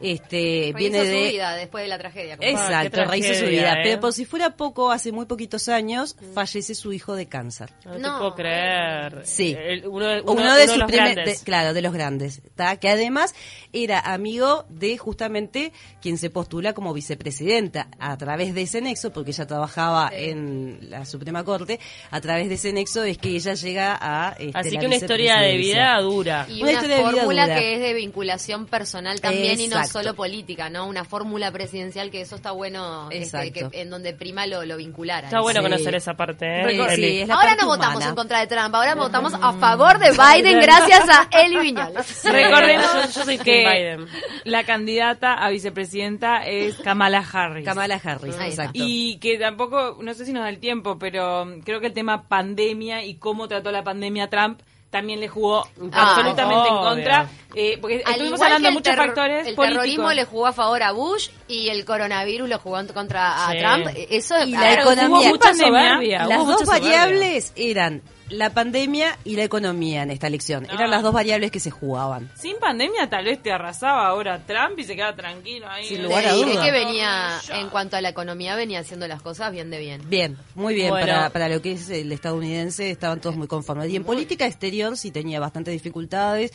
Este 0.00 0.72
Rehizo 0.74 0.78
viene 0.78 0.98
su 1.00 1.04
de 1.06 1.30
vida 1.30 1.54
después 1.54 1.84
de 1.84 1.88
la 1.88 1.98
tragedia. 1.98 2.36
como- 2.36 2.48
Exacto, 2.48 2.90
qué 3.00 3.04
rehizo 3.04 3.28
su 3.34 3.38
tragedia, 3.40 3.60
vida. 3.60 3.72
¿eh? 3.72 3.80
Pero 3.84 4.00
por 4.00 4.12
si 4.12 4.24
fuera 4.24 4.56
poco, 4.56 4.90
hace 4.90 5.12
muy 5.12 5.26
poquitos 5.26 5.68
años 5.68 6.16
fallece 6.34 6.74
su 6.74 6.92
hijo 6.92 7.14
de 7.14 7.26
cáncer. 7.26 7.70
No 7.84 7.92
te 7.94 8.18
puedo 8.18 8.34
creer. 8.34 9.22
Sí. 9.24 9.56
El- 9.58 9.86
uno, 9.88 10.06
de- 10.06 10.20
Uno, 10.22 10.32
uno- 10.32 10.54
de 10.56 10.64
uno 10.64 10.72
sus 10.72 10.78
los 10.78 10.90
primer- 10.90 11.14
grandes. 11.14 11.38
de- 11.40 11.44
claro, 11.44 11.74
de 11.74 11.82
los 11.82 11.92
grandes, 11.92 12.42
¿tá? 12.54 12.76
que 12.76 12.88
además 12.88 13.34
era 13.72 14.00
amigo 14.00 14.64
de 14.68 14.98
justamente 14.98 15.72
quien 16.02 16.18
se 16.18 16.30
postula 16.30 16.72
como 16.74 16.92
vicepresidenta 16.92 17.88
a 17.98 18.16
través 18.16 18.54
de 18.54 18.62
ese 18.62 18.80
nexo, 18.80 19.12
porque 19.12 19.30
ella 19.30 19.46
trabajaba 19.46 20.10
Sí. 20.10 20.16
en 20.30 20.78
la 20.90 21.04
Suprema 21.06 21.44
Corte, 21.44 21.78
a 22.10 22.20
través 22.20 22.48
de 22.48 22.54
ese 22.56 22.72
nexo 22.72 23.02
es 23.04 23.18
que 23.18 23.30
ella 23.30 23.54
llega 23.54 23.98
a 24.00 24.32
este, 24.38 24.58
Así 24.58 24.76
que 24.78 24.86
una 24.86 24.96
historia 24.96 25.36
de 25.38 25.56
vida 25.56 25.98
dura. 26.00 26.46
Y 26.48 26.54
Una 26.62 26.62
una, 26.62 26.72
historia 26.72 26.96
de 26.96 27.02
vida 27.02 27.12
fórmula 27.12 27.42
dura. 27.44 27.58
que 27.58 27.74
es 27.74 27.80
de 27.80 27.94
vinculación 27.94 28.66
personal 28.66 29.20
también 29.20 29.60
y 29.60 29.68
no 29.68 29.76
Exacto. 29.84 30.00
solo 30.02 30.14
política, 30.16 30.68
¿no? 30.70 30.86
Una 30.86 31.04
fórmula 31.04 31.50
presidencial 31.50 32.10
que 32.10 32.20
eso 32.20 32.36
está 32.36 32.50
bueno, 32.50 33.08
este, 33.10 33.52
que, 33.52 33.68
en 33.72 33.90
donde 33.90 34.12
prima 34.14 34.46
lo, 34.46 34.64
lo 34.64 34.76
vinculara. 34.76 35.28
Está 35.28 35.40
bueno 35.40 35.60
Sí. 35.60 35.64
conocer 35.64 35.94
esa 35.94 36.14
parte, 36.14 36.46
¿eh? 36.46 36.64
Sí, 36.68 36.80
Eli. 36.80 36.94
sí, 36.96 37.20
es 37.22 37.28
la 37.28 37.34
Ahora 37.34 37.48
parte 37.48 37.62
no 37.62 37.68
votamos 37.68 38.04
en 38.04 38.14
contra 38.14 38.40
de 38.40 38.46
Trump, 38.46 38.74
ahora 38.74 38.94
votamos 38.94 39.34
a 39.34 39.52
favor 39.54 39.98
de 39.98 40.10
Biden 40.10 40.60
gracias 40.60 41.08
a 41.08 41.28
Eli 41.40 41.58
Viñoles. 41.58 42.24
Recordemos 42.24 42.92
Yo- 42.94 43.10
yo 43.20 43.24
soy 43.24 43.38
que 43.38 43.58
Biden. 43.68 44.06
la 44.44 44.64
candidata 44.64 45.34
a 45.34 45.50
vicepresidenta 45.50 46.44
es 46.46 46.76
Kamala 46.78 47.18
Harris. 47.32 47.64
Kamala 47.64 48.00
Harris, 48.02 48.36
Ahí 48.38 48.50
está. 48.50 48.62
exacto. 48.64 48.72
Y 48.82 49.18
que 49.18 49.38
tampoco, 49.38 49.98
no 50.02 50.14
sé 50.14 50.24
si 50.26 50.32
nos 50.32 50.42
da 50.42 50.48
el 50.48 50.58
tiempo, 50.58 50.98
pero 50.98 51.46
creo 51.64 51.80
que 51.80 51.86
el 51.86 51.92
tema 51.92 52.22
pandemia 52.28 53.04
y 53.04 53.14
cómo 53.16 53.48
trató 53.48 53.70
la 53.72 53.82
pandemia 53.84 54.28
Trump 54.28 54.60
también 54.94 55.18
le 55.18 55.26
jugó 55.26 55.66
Ah, 55.92 56.10
absolutamente 56.10 56.68
en 56.68 56.76
contra. 56.76 57.28
eh, 57.56 57.78
porque 57.80 58.02
Al 58.06 58.12
estuvimos 58.12 58.40
hablando 58.40 58.68
de 58.68 58.74
muchos 58.74 58.94
factores 58.94 59.46
El 59.48 59.54
políticos. 59.56 59.66
terrorismo 59.66 60.12
le 60.12 60.24
jugó 60.24 60.46
a 60.46 60.52
favor 60.52 60.82
a 60.84 60.92
Bush 60.92 61.30
y 61.48 61.68
el 61.68 61.84
coronavirus 61.84 62.48
lo 62.48 62.58
jugó 62.60 62.78
en 62.78 62.86
contra 62.86 63.46
a 63.48 63.50
Sí. 63.50 63.58
Trump. 63.58 63.88
Eso 64.08 64.44
Y 64.44 64.52
la 64.52 64.60
ver, 64.60 64.78
economía. 64.78 65.08
hubo 65.08 65.24
mucha 65.30 65.52
soberbia, 65.54 66.26
Las 66.26 66.38
hubo 66.38 66.52
dos 66.52 66.64
variables 66.64 67.52
eran 67.56 68.02
la 68.30 68.50
pandemia 68.50 69.18
y 69.24 69.36
la 69.36 69.44
economía 69.44 70.02
en 70.02 70.10
esta 70.10 70.26
elección. 70.26 70.66
Eran 70.66 70.90
las 70.90 71.02
dos 71.02 71.12
variables 71.12 71.50
que 71.50 71.60
se 71.60 71.70
jugaban. 71.70 72.30
Sin 72.34 72.56
pandemia 72.58 73.08
tal 73.10 73.24
vez 73.26 73.42
te 73.42 73.52
arrasaba 73.52 74.06
ahora 74.06 74.40
Trump 74.46 74.78
y 74.78 74.84
se 74.84 74.96
queda 74.96 75.14
tranquilo 75.14 75.68
ahí. 75.68 75.84
Sin 75.84 76.02
lugar 76.02 76.26
a 76.26 76.32
diré 76.32 76.52
duda. 76.52 76.64
que 76.64 76.70
venía, 76.72 77.40
en 77.52 77.68
cuanto 77.68 77.96
a 77.96 78.00
la 78.00 78.08
economía, 78.08 78.56
venía 78.56 78.80
haciendo 78.80 79.06
las 79.06 79.22
cosas 79.22 79.52
bien 79.52 79.70
de 79.70 79.78
bien. 79.78 80.08
Bien, 80.08 80.38
muy 80.54 80.74
bien. 80.74 80.90
Bueno. 80.90 81.06
Para, 81.06 81.30
para 81.30 81.48
lo 81.48 81.60
que 81.60 81.72
es 81.72 81.90
el 81.90 82.10
estadounidense 82.12 82.90
estaban 82.90 83.20
todos 83.20 83.36
muy 83.36 83.46
conformes. 83.46 83.90
Y 83.90 83.96
en 83.96 84.04
política 84.04 84.46
exterior 84.46 84.96
sí 84.96 85.10
tenía 85.10 85.40
bastantes 85.40 85.72
dificultades. 85.72 86.52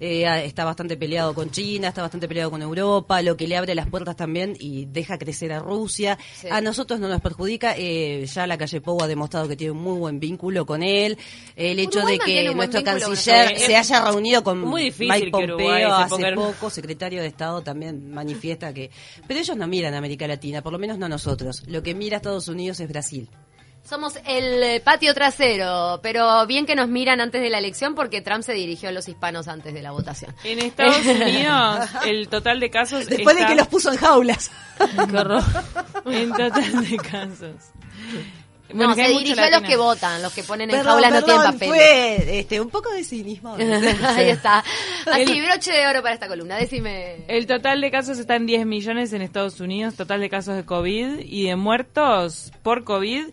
Eh, 0.00 0.24
está 0.44 0.64
bastante 0.64 0.96
peleado 0.96 1.34
con 1.34 1.50
China, 1.50 1.88
está 1.88 2.02
bastante 2.02 2.28
peleado 2.28 2.50
con 2.50 2.60
Europa, 2.60 3.22
lo 3.22 3.36
que 3.36 3.46
le 3.46 3.56
abre 3.56 3.74
las 3.74 3.88
puertas 3.88 4.16
también 4.16 4.56
y 4.58 4.86
deja 4.86 5.18
crecer 5.18 5.52
a 5.52 5.60
Rusia. 5.60 6.18
Sí. 6.34 6.48
A 6.50 6.60
nosotros 6.60 6.98
no 7.00 7.08
nos 7.08 7.20
perjudica. 7.20 7.74
eh, 7.76 8.26
ya 8.26 8.46
la 8.46 8.58
calle 8.58 8.80
Pou 8.80 9.02
ha 9.02 9.06
demostrado 9.06 9.48
que 9.48 9.56
tiene 9.56 9.72
un 9.72 9.82
muy 9.82 9.98
buen 9.98 10.18
vínculo 10.20 10.66
con 10.66 10.82
él. 10.82 11.03
El 11.56 11.78
hecho 11.78 12.00
Uruguay 12.00 12.18
de 12.18 12.24
que 12.24 12.54
nuestro 12.54 12.82
canciller 12.82 13.58
se 13.58 13.76
haya 13.76 14.04
reunido 14.04 14.42
con 14.42 14.60
Muy 14.60 14.84
difícil 14.84 15.08
Mike 15.08 15.30
Pompeo 15.30 15.94
hace 15.94 16.32
poco, 16.32 16.70
secretario 16.70 17.20
de 17.20 17.28
Estado, 17.28 17.62
también 17.62 18.10
manifiesta 18.10 18.72
que... 18.72 18.90
Pero 19.26 19.40
ellos 19.40 19.56
no 19.56 19.66
miran 19.66 19.94
a 19.94 19.98
América 19.98 20.26
Latina, 20.26 20.62
por 20.62 20.72
lo 20.72 20.78
menos 20.78 20.98
no 20.98 21.08
nosotros. 21.08 21.62
Lo 21.66 21.82
que 21.82 21.94
mira 21.94 22.16
Estados 22.16 22.48
Unidos 22.48 22.80
es 22.80 22.88
Brasil. 22.88 23.28
Somos 23.84 24.18
el 24.26 24.80
patio 24.80 25.12
trasero, 25.12 26.00
pero 26.02 26.46
bien 26.46 26.64
que 26.64 26.74
nos 26.74 26.88
miran 26.88 27.20
antes 27.20 27.42
de 27.42 27.50
la 27.50 27.58
elección 27.58 27.94
porque 27.94 28.22
Trump 28.22 28.42
se 28.42 28.54
dirigió 28.54 28.88
a 28.88 28.92
los 28.92 29.06
hispanos 29.08 29.46
antes 29.46 29.74
de 29.74 29.82
la 29.82 29.90
votación. 29.90 30.34
En 30.42 30.58
Estados 30.60 31.04
Unidos, 31.06 31.90
el 32.06 32.28
total 32.28 32.60
de 32.60 32.70
casos. 32.70 33.04
Después 33.06 33.36
de 33.36 33.44
que 33.44 33.54
los 33.54 33.68
puso 33.68 33.92
en 33.92 33.98
jaulas. 33.98 34.50
Horror. 34.98 35.42
En 36.06 36.30
total 36.30 36.88
de 36.88 36.96
casos. 36.96 37.56
No, 38.72 38.94
se 38.94 39.08
dirigió 39.08 39.42
a 39.42 39.50
los 39.50 39.62
que 39.62 39.76
votan, 39.76 40.22
los 40.22 40.32
que 40.32 40.42
ponen 40.42 40.70
en 40.70 40.76
Perdón, 40.76 40.92
jaulas 40.94 41.12
no 41.12 41.22
tienen 41.22 41.42
papel. 41.42 41.68
Fue 41.68 42.38
este, 42.40 42.60
un 42.60 42.70
poco 42.70 42.90
de 42.90 43.04
cinismo. 43.04 43.54
Ahí 43.58 44.30
está. 44.30 44.64
Así, 45.06 45.22
El- 45.22 45.44
broche 45.44 45.72
de 45.72 45.86
oro 45.86 46.02
para 46.02 46.14
esta 46.14 46.28
columna. 46.28 46.56
Decime. 46.56 47.24
El 47.28 47.46
total 47.46 47.80
de 47.80 47.90
casos 47.90 48.18
está 48.18 48.36
en 48.36 48.46
10 48.46 48.66
millones 48.66 49.12
en 49.12 49.22
Estados 49.22 49.60
Unidos, 49.60 49.94
total 49.94 50.20
de 50.20 50.30
casos 50.30 50.56
de 50.56 50.64
COVID 50.64 51.18
y 51.20 51.46
de 51.46 51.56
muertos 51.56 52.52
por 52.62 52.84
COVID, 52.84 53.26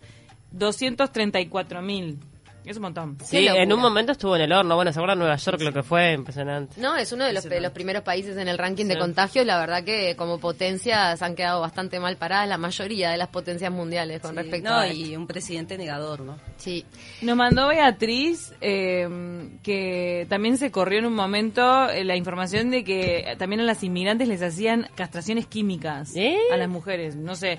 234 0.52 1.82
mil. 1.82 2.20
Es 2.64 2.78
un 2.78 2.84
montón. 2.84 3.18
Sí, 3.24 3.48
en 3.48 3.74
un 3.74 3.80
momento 3.80 4.12
estuvo 4.12 4.36
en 4.36 4.44
el 4.44 4.52
horno. 4.54 4.76
Bueno, 4.76 4.94
¿se 4.94 5.00
acuerdan 5.00 5.18
Nueva 5.20 5.36
York 5.36 5.62
lo 5.62 5.74
que 5.74 5.82
fue? 5.84 6.14
Impresionante. 6.14 6.80
No, 6.80 6.96
es 6.96 7.12
uno 7.12 7.26
de 7.26 7.34
los, 7.34 7.44
de 7.44 7.60
los 7.60 7.72
primeros 7.72 8.04
países 8.04 8.38
en 8.38 8.48
el 8.48 8.58
ranking 8.58 8.86
de 8.86 9.00
contagios. 9.00 9.46
La 9.46 9.60
verdad 9.60 9.84
que 9.84 10.16
como 10.16 10.40
potencias 10.40 11.22
han 11.24 11.34
quedado 11.36 11.60
bastante 11.62 12.00
mal 12.00 12.18
paradas 12.18 12.48
la 12.48 12.58
mayoría 12.60 13.10
de 13.12 13.18
las 13.18 13.30
potencias 13.30 13.72
mundiales 13.72 14.22
con 14.22 14.36
respecto 14.36 14.70
no, 14.70 14.76
a 14.78 14.88
y 14.88 15.16
un 15.16 15.26
presidente 15.26 15.78
negador, 15.78 16.20
¿no? 16.22 16.38
Sí. 16.58 16.86
Nos 17.24 17.36
mandó 17.36 17.68
Beatriz 17.70 18.54
eh, 18.62 19.50
que 19.64 20.28
también 20.30 20.58
se 20.58 20.70
corrió 20.72 21.00
en 21.00 21.06
un 21.08 21.16
momento 21.16 21.90
eh, 21.90 22.04
la 22.04 22.16
información 22.16 22.70
de 22.70 22.84
que 22.84 23.36
también 23.40 23.62
a 23.62 23.64
las 23.64 23.84
inmigrantes 23.84 24.28
les 24.28 24.42
hacían 24.42 24.88
castraciones 24.96 25.48
químicas 25.48 26.12
¿Eh? 26.16 26.38
a 26.54 26.58
las 26.58 26.70
mujeres. 26.70 27.16
No 27.16 27.36
sé, 27.36 27.58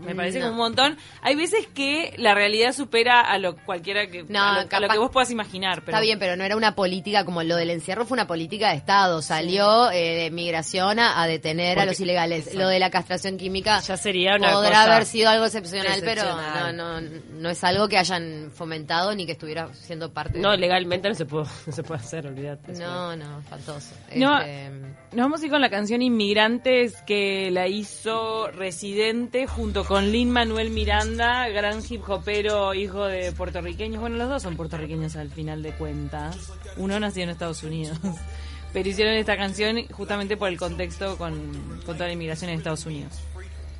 me 0.00 0.14
parece 0.14 0.38
No. 0.40 0.50
un 0.50 0.56
montón. 0.56 0.96
Hay 1.22 1.34
veces 1.34 1.66
que 1.66 2.14
la 2.18 2.34
realidad 2.34 2.72
supera 2.72 3.20
a 3.20 3.38
lo 3.38 3.56
cualquiera 3.56 4.06
que 4.06 4.22
No, 4.28 4.43
a, 4.44 4.52
lo, 4.54 4.60
a 4.60 4.62
lo 4.62 4.68
capaz- 4.68 4.92
que 4.92 4.98
vos 4.98 5.10
puedas 5.10 5.30
imaginar. 5.30 5.80
Pero 5.84 5.96
Está 5.96 6.00
bien, 6.00 6.18
pero 6.18 6.36
no 6.36 6.44
era 6.44 6.56
una 6.56 6.74
política 6.74 7.24
como 7.24 7.42
lo 7.42 7.56
del 7.56 7.70
encierro, 7.70 8.04
fue 8.06 8.16
una 8.16 8.26
política 8.26 8.70
de 8.70 8.76
Estado. 8.76 9.22
Salió 9.22 9.90
eh, 9.90 10.24
de 10.24 10.30
migración 10.30 10.98
a, 10.98 11.22
a 11.22 11.26
detener 11.26 11.78
a 11.78 11.86
los 11.86 11.98
ilegales. 12.00 12.54
Lo 12.54 12.68
de 12.68 12.78
la 12.78 12.90
castración 12.90 13.36
química 13.36 13.80
Ya 13.80 13.96
sería 13.96 14.36
una 14.36 14.52
podrá 14.52 14.70
cosa- 14.70 14.84
haber 14.94 15.04
sido 15.06 15.28
algo 15.30 15.44
excepcional, 15.46 15.98
Excepcional. 15.98 16.44
pero 16.54 16.72
no, 16.72 17.00
no, 17.00 17.08
no 17.40 17.50
es 17.50 17.64
algo 17.64 17.88
que 17.88 17.98
hayan 17.98 18.50
fomentado 18.54 19.14
ni 19.14 19.26
que 19.26 19.32
estuviera 19.32 19.68
siendo 19.74 20.12
parte 20.12 20.38
No, 20.38 20.52
de... 20.52 20.58
legalmente 20.58 21.08
no 21.08 21.14
se 21.14 21.26
puede, 21.26 21.46
no 21.66 21.72
se 21.72 21.82
puede 21.82 22.00
hacer, 22.00 22.26
olvídate. 22.26 22.72
No, 22.74 23.16
no, 23.16 23.40
espantoso. 23.40 23.94
No. 24.14 24.38
Este, 24.40 24.70
Nos 25.12 25.24
vamos 25.26 25.42
a 25.42 25.44
ir 25.44 25.50
con 25.50 25.60
la 25.60 25.70
canción 25.70 26.02
Inmigrantes 26.02 27.00
que 27.06 27.50
la 27.50 27.68
hizo 27.68 28.48
Residente 28.48 29.46
junto 29.46 29.84
con 29.84 30.10
Lin 30.10 30.30
Manuel 30.30 30.70
Miranda, 30.70 31.48
gran 31.48 31.80
hip 31.88 32.02
hopero, 32.08 32.74
hijo 32.74 33.06
de 33.06 33.30
puertorriqueños. 33.32 34.00
Bueno, 34.00 34.16
los 34.16 34.28
dos 34.28 34.33
son 34.40 34.56
puertorriqueños 34.56 35.16
al 35.16 35.30
final 35.30 35.62
de 35.62 35.72
cuentas. 35.72 36.52
Uno 36.76 36.98
nació 37.00 37.22
en 37.24 37.30
Estados 37.30 37.62
Unidos. 37.62 37.98
Pero 38.72 38.88
hicieron 38.88 39.14
esta 39.14 39.36
canción 39.36 39.86
justamente 39.92 40.36
por 40.36 40.48
el 40.48 40.58
contexto 40.58 41.16
con, 41.16 41.80
con 41.86 41.96
toda 41.96 42.08
la 42.08 42.12
inmigración 42.12 42.50
en 42.50 42.58
Estados 42.58 42.84
Unidos. 42.86 43.12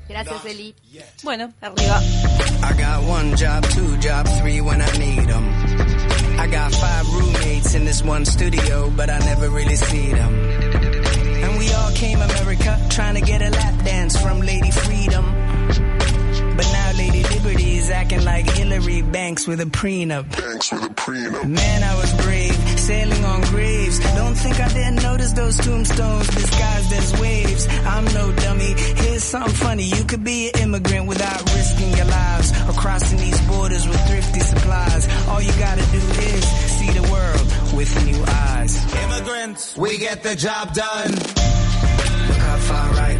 gracias, 0.09 0.45
Eli. 0.45 0.75
Bueno, 1.25 1.53
arriba. 1.61 2.01
I 2.63 2.73
got 2.79 3.03
one 3.09 3.35
job, 3.37 3.65
two 3.71 3.97
job, 4.01 4.27
three 4.41 4.61
when 4.61 4.81
I 4.81 4.91
need 4.99 5.29
'em. 5.29 5.45
I 6.39 6.47
got 6.47 6.73
five 6.75 7.07
roommates 7.13 7.75
in 7.75 7.85
this 7.85 8.03
one 8.05 8.25
studio, 8.25 8.91
but 8.97 9.09
I 9.11 9.19
never 9.21 9.49
really 9.51 9.77
see 9.77 10.11
them. 10.13 10.33
And 11.43 11.59
we 11.59 11.73
all 11.73 11.91
came 11.95 12.21
America 12.21 12.79
trying 12.91 13.15
to 13.15 13.21
get 13.23 13.41
a 13.43 13.51
lap 13.51 13.85
dance 13.85 14.17
from 14.21 14.41
Lady 14.43 14.71
Freedom. 14.71 15.25
Like 18.35 18.51
Hillary 18.51 19.01
Banks 19.03 19.47
with 19.47 19.61
a 19.61 19.71
prenup. 19.79 20.25
Banks 20.37 20.73
with 20.73 20.83
a 20.83 20.95
prenup. 21.03 21.49
Man, 21.49 21.81
I 21.85 21.95
was 21.95 22.13
brave, 22.25 22.57
sailing 22.81 23.25
on 23.25 23.41
graves. 23.43 23.97
Don't 24.21 24.35
think 24.35 24.59
I 24.59 24.69
didn't 24.79 25.03
notice 25.05 25.33
those 25.33 25.57
tombstones 25.59 26.27
disguised 26.35 26.93
as 27.01 27.21
waves. 27.21 27.65
I'm 27.95 28.05
no 28.07 28.33
dummy. 28.45 28.73
Here's 29.03 29.23
something 29.23 29.55
funny. 29.55 29.85
You 29.85 30.03
could 30.11 30.25
be 30.25 30.49
an 30.49 30.63
immigrant 30.65 31.07
without 31.07 31.43
risking 31.55 31.91
your 31.97 32.07
lives 32.07 32.51
or 32.69 32.73
crossing 32.73 33.19
these 33.19 33.41
borders 33.43 33.87
with 33.87 34.01
thrifty 34.09 34.41
supplies. 34.41 35.05
All 35.29 35.41
you 35.41 35.55
gotta 35.67 35.87
do 35.97 36.03
is 36.35 36.45
see 36.77 36.91
the 36.91 37.07
world 37.15 37.47
with 37.79 37.91
new 38.05 38.21
eyes. 38.51 38.73
Immigrants, 39.05 39.77
we 39.77 39.97
get 39.99 40.25
the 40.25 40.35
job 40.35 40.75
done. 40.75 41.13
Look 42.29 42.43
how 42.49 42.59
far 42.71 42.89
I 43.09 43.14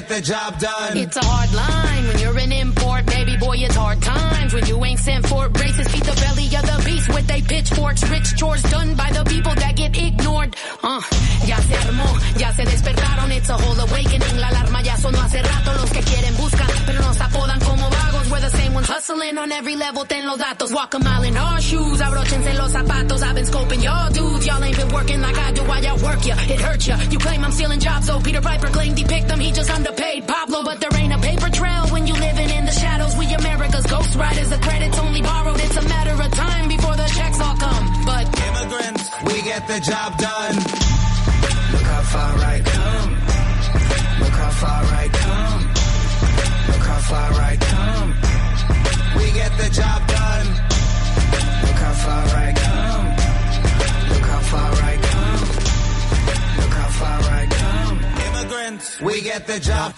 get 0.00 0.08
the 0.08 0.20
job 0.20 0.58
done. 0.58 0.96
It's 0.96 1.16
a 1.16 1.24
hard 1.24 1.52
line 1.52 2.06
when 2.08 2.18
you're 2.18 2.38
an 2.38 2.52
import, 2.52 3.06
baby 3.06 3.36
boy. 3.36 3.56
It's 3.58 3.76
hard 3.76 4.00
times 4.02 4.54
when 4.54 4.66
you 4.66 4.84
ain't 4.84 4.98
sent 4.98 5.26
for 5.26 5.48
braces. 5.48 5.86
Feed 5.88 6.04
the 6.04 6.16
belly 6.22 6.46
of 6.58 6.64
the 6.70 6.78
beast 6.84 7.08
with 7.14 7.26
they 7.26 7.42
pitchforks. 7.42 8.02
Rich 8.08 8.36
chores 8.36 8.62
done 8.62 8.94
by 8.94 9.10
the 9.10 9.24
people 9.24 9.54
that 9.54 9.76
get 9.76 9.96
ignored. 9.96 10.56
Uh, 10.82 11.02
ya 11.46 11.56
se 11.56 11.74
armó, 11.84 12.08
ya 12.38 12.52
se 12.52 12.64
despertaron. 12.64 13.30
It's 13.36 13.48
a 13.48 13.56
whole 13.56 13.80
awakening. 13.80 14.36
La 14.40 14.48
alarma 14.48 14.82
ya 14.82 14.96
sonó 14.96 15.20
hace 15.20 15.42
rato. 15.42 15.72
Los 15.74 15.90
que 15.90 16.00
quieren 16.00 16.36
buscan, 16.36 16.70
pero 16.86 17.00
nos 17.02 17.20
apodan 17.20 17.60
como 17.60 17.90
vagos. 17.90 18.09
We're 18.30 18.40
the 18.40 18.50
same 18.50 18.74
ones 18.74 18.86
hustling 18.86 19.38
on 19.38 19.50
every 19.50 19.76
level. 19.76 20.04
Ten 20.04 20.26
los 20.26 20.38
datos. 20.38 20.72
Walk 20.72 20.94
a 20.94 20.98
mile 21.00 21.24
in 21.24 21.36
our 21.36 21.60
shoes. 21.60 22.00
Abrochense 22.00 22.54
los 22.56 22.72
zapatos. 22.72 23.22
I've 23.22 23.34
been 23.34 23.44
scoping 23.44 23.82
y'all 23.82 24.10
dudes. 24.10 24.46
Y'all 24.46 24.62
ain't 24.62 24.76
been 24.76 24.88
working 24.88 25.20
like 25.20 25.36
I 25.36 25.52
do. 25.52 25.62
Why 25.64 25.80
y'all 25.80 25.98
work 25.98 26.24
ya? 26.24 26.36
It 26.48 26.60
hurts 26.60 26.86
ya. 26.86 26.96
You 27.10 27.18
claim 27.18 27.44
I'm 27.44 27.52
stealing 27.52 27.80
jobs. 27.80 28.08
Oh, 28.08 28.20
Peter 28.20 28.40
Piper 28.40 28.68
claimed 28.68 28.96
he 28.98 29.04
picked 29.04 29.28
them. 29.28 29.40
He 29.40 29.50
just 29.50 29.70
underpaid 29.70 30.28
Pablo. 30.28 30.62
But 30.62 30.80
there 30.80 30.94
ain't 30.94 31.12
a 31.12 31.18
paper 31.18 31.50
trail 31.50 31.88
when 31.88 32.06
you 32.06 32.14
living 32.14 32.50
in 32.50 32.64
the 32.66 32.72
shadows. 32.72 33.16
We 33.16 33.26
America's 33.34 33.86
ghost 33.86 34.14
riders. 34.14 34.50
The 34.50 34.58
credit's 34.58 34.98
only 34.98 35.22
borrowed. 35.22 35.60
It's 35.60 35.76
a 35.76 35.82
matter 35.82 36.22
of 36.22 36.30
time 36.30 36.68
before 36.68 36.96
the 36.96 37.08
checks 37.16 37.40
all 37.40 37.56
come. 37.56 37.84
But 38.06 38.24
Immigrants, 38.46 39.10
we 39.26 39.42
get 39.42 39.66
the 39.66 39.80
job 39.80 40.18
done. 40.18 40.54
Look 41.72 41.82
how 41.82 42.02
far 42.14 42.32
I 42.38 42.60
come. 42.64 43.10
Look 44.22 44.36
how 44.38 44.50
far 44.50 44.84
I 45.02 45.08
come. 45.08 45.79
Look 46.68 46.84
how 46.92 47.00
far 47.10 47.32
I 47.50 47.56
come. 47.56 48.10
We 49.18 49.32
get 49.32 49.52
the 49.58 49.70
job 49.70 50.00
done. 50.08 50.46
Look 51.64 51.78
how 51.86 51.94
far 52.04 52.24
I 52.46 52.52
come. 52.64 53.06
Look 54.12 54.26
how 54.32 54.40
far 54.52 54.72
I 54.90 54.94
come. 55.10 55.48
Look 56.60 56.74
how 56.80 56.90
far 57.00 57.20
I 57.40 57.46
come. 57.62 57.98
Immigrants, 58.28 59.00
we 59.00 59.22
get 59.22 59.46
the 59.46 59.60
job 59.60 59.94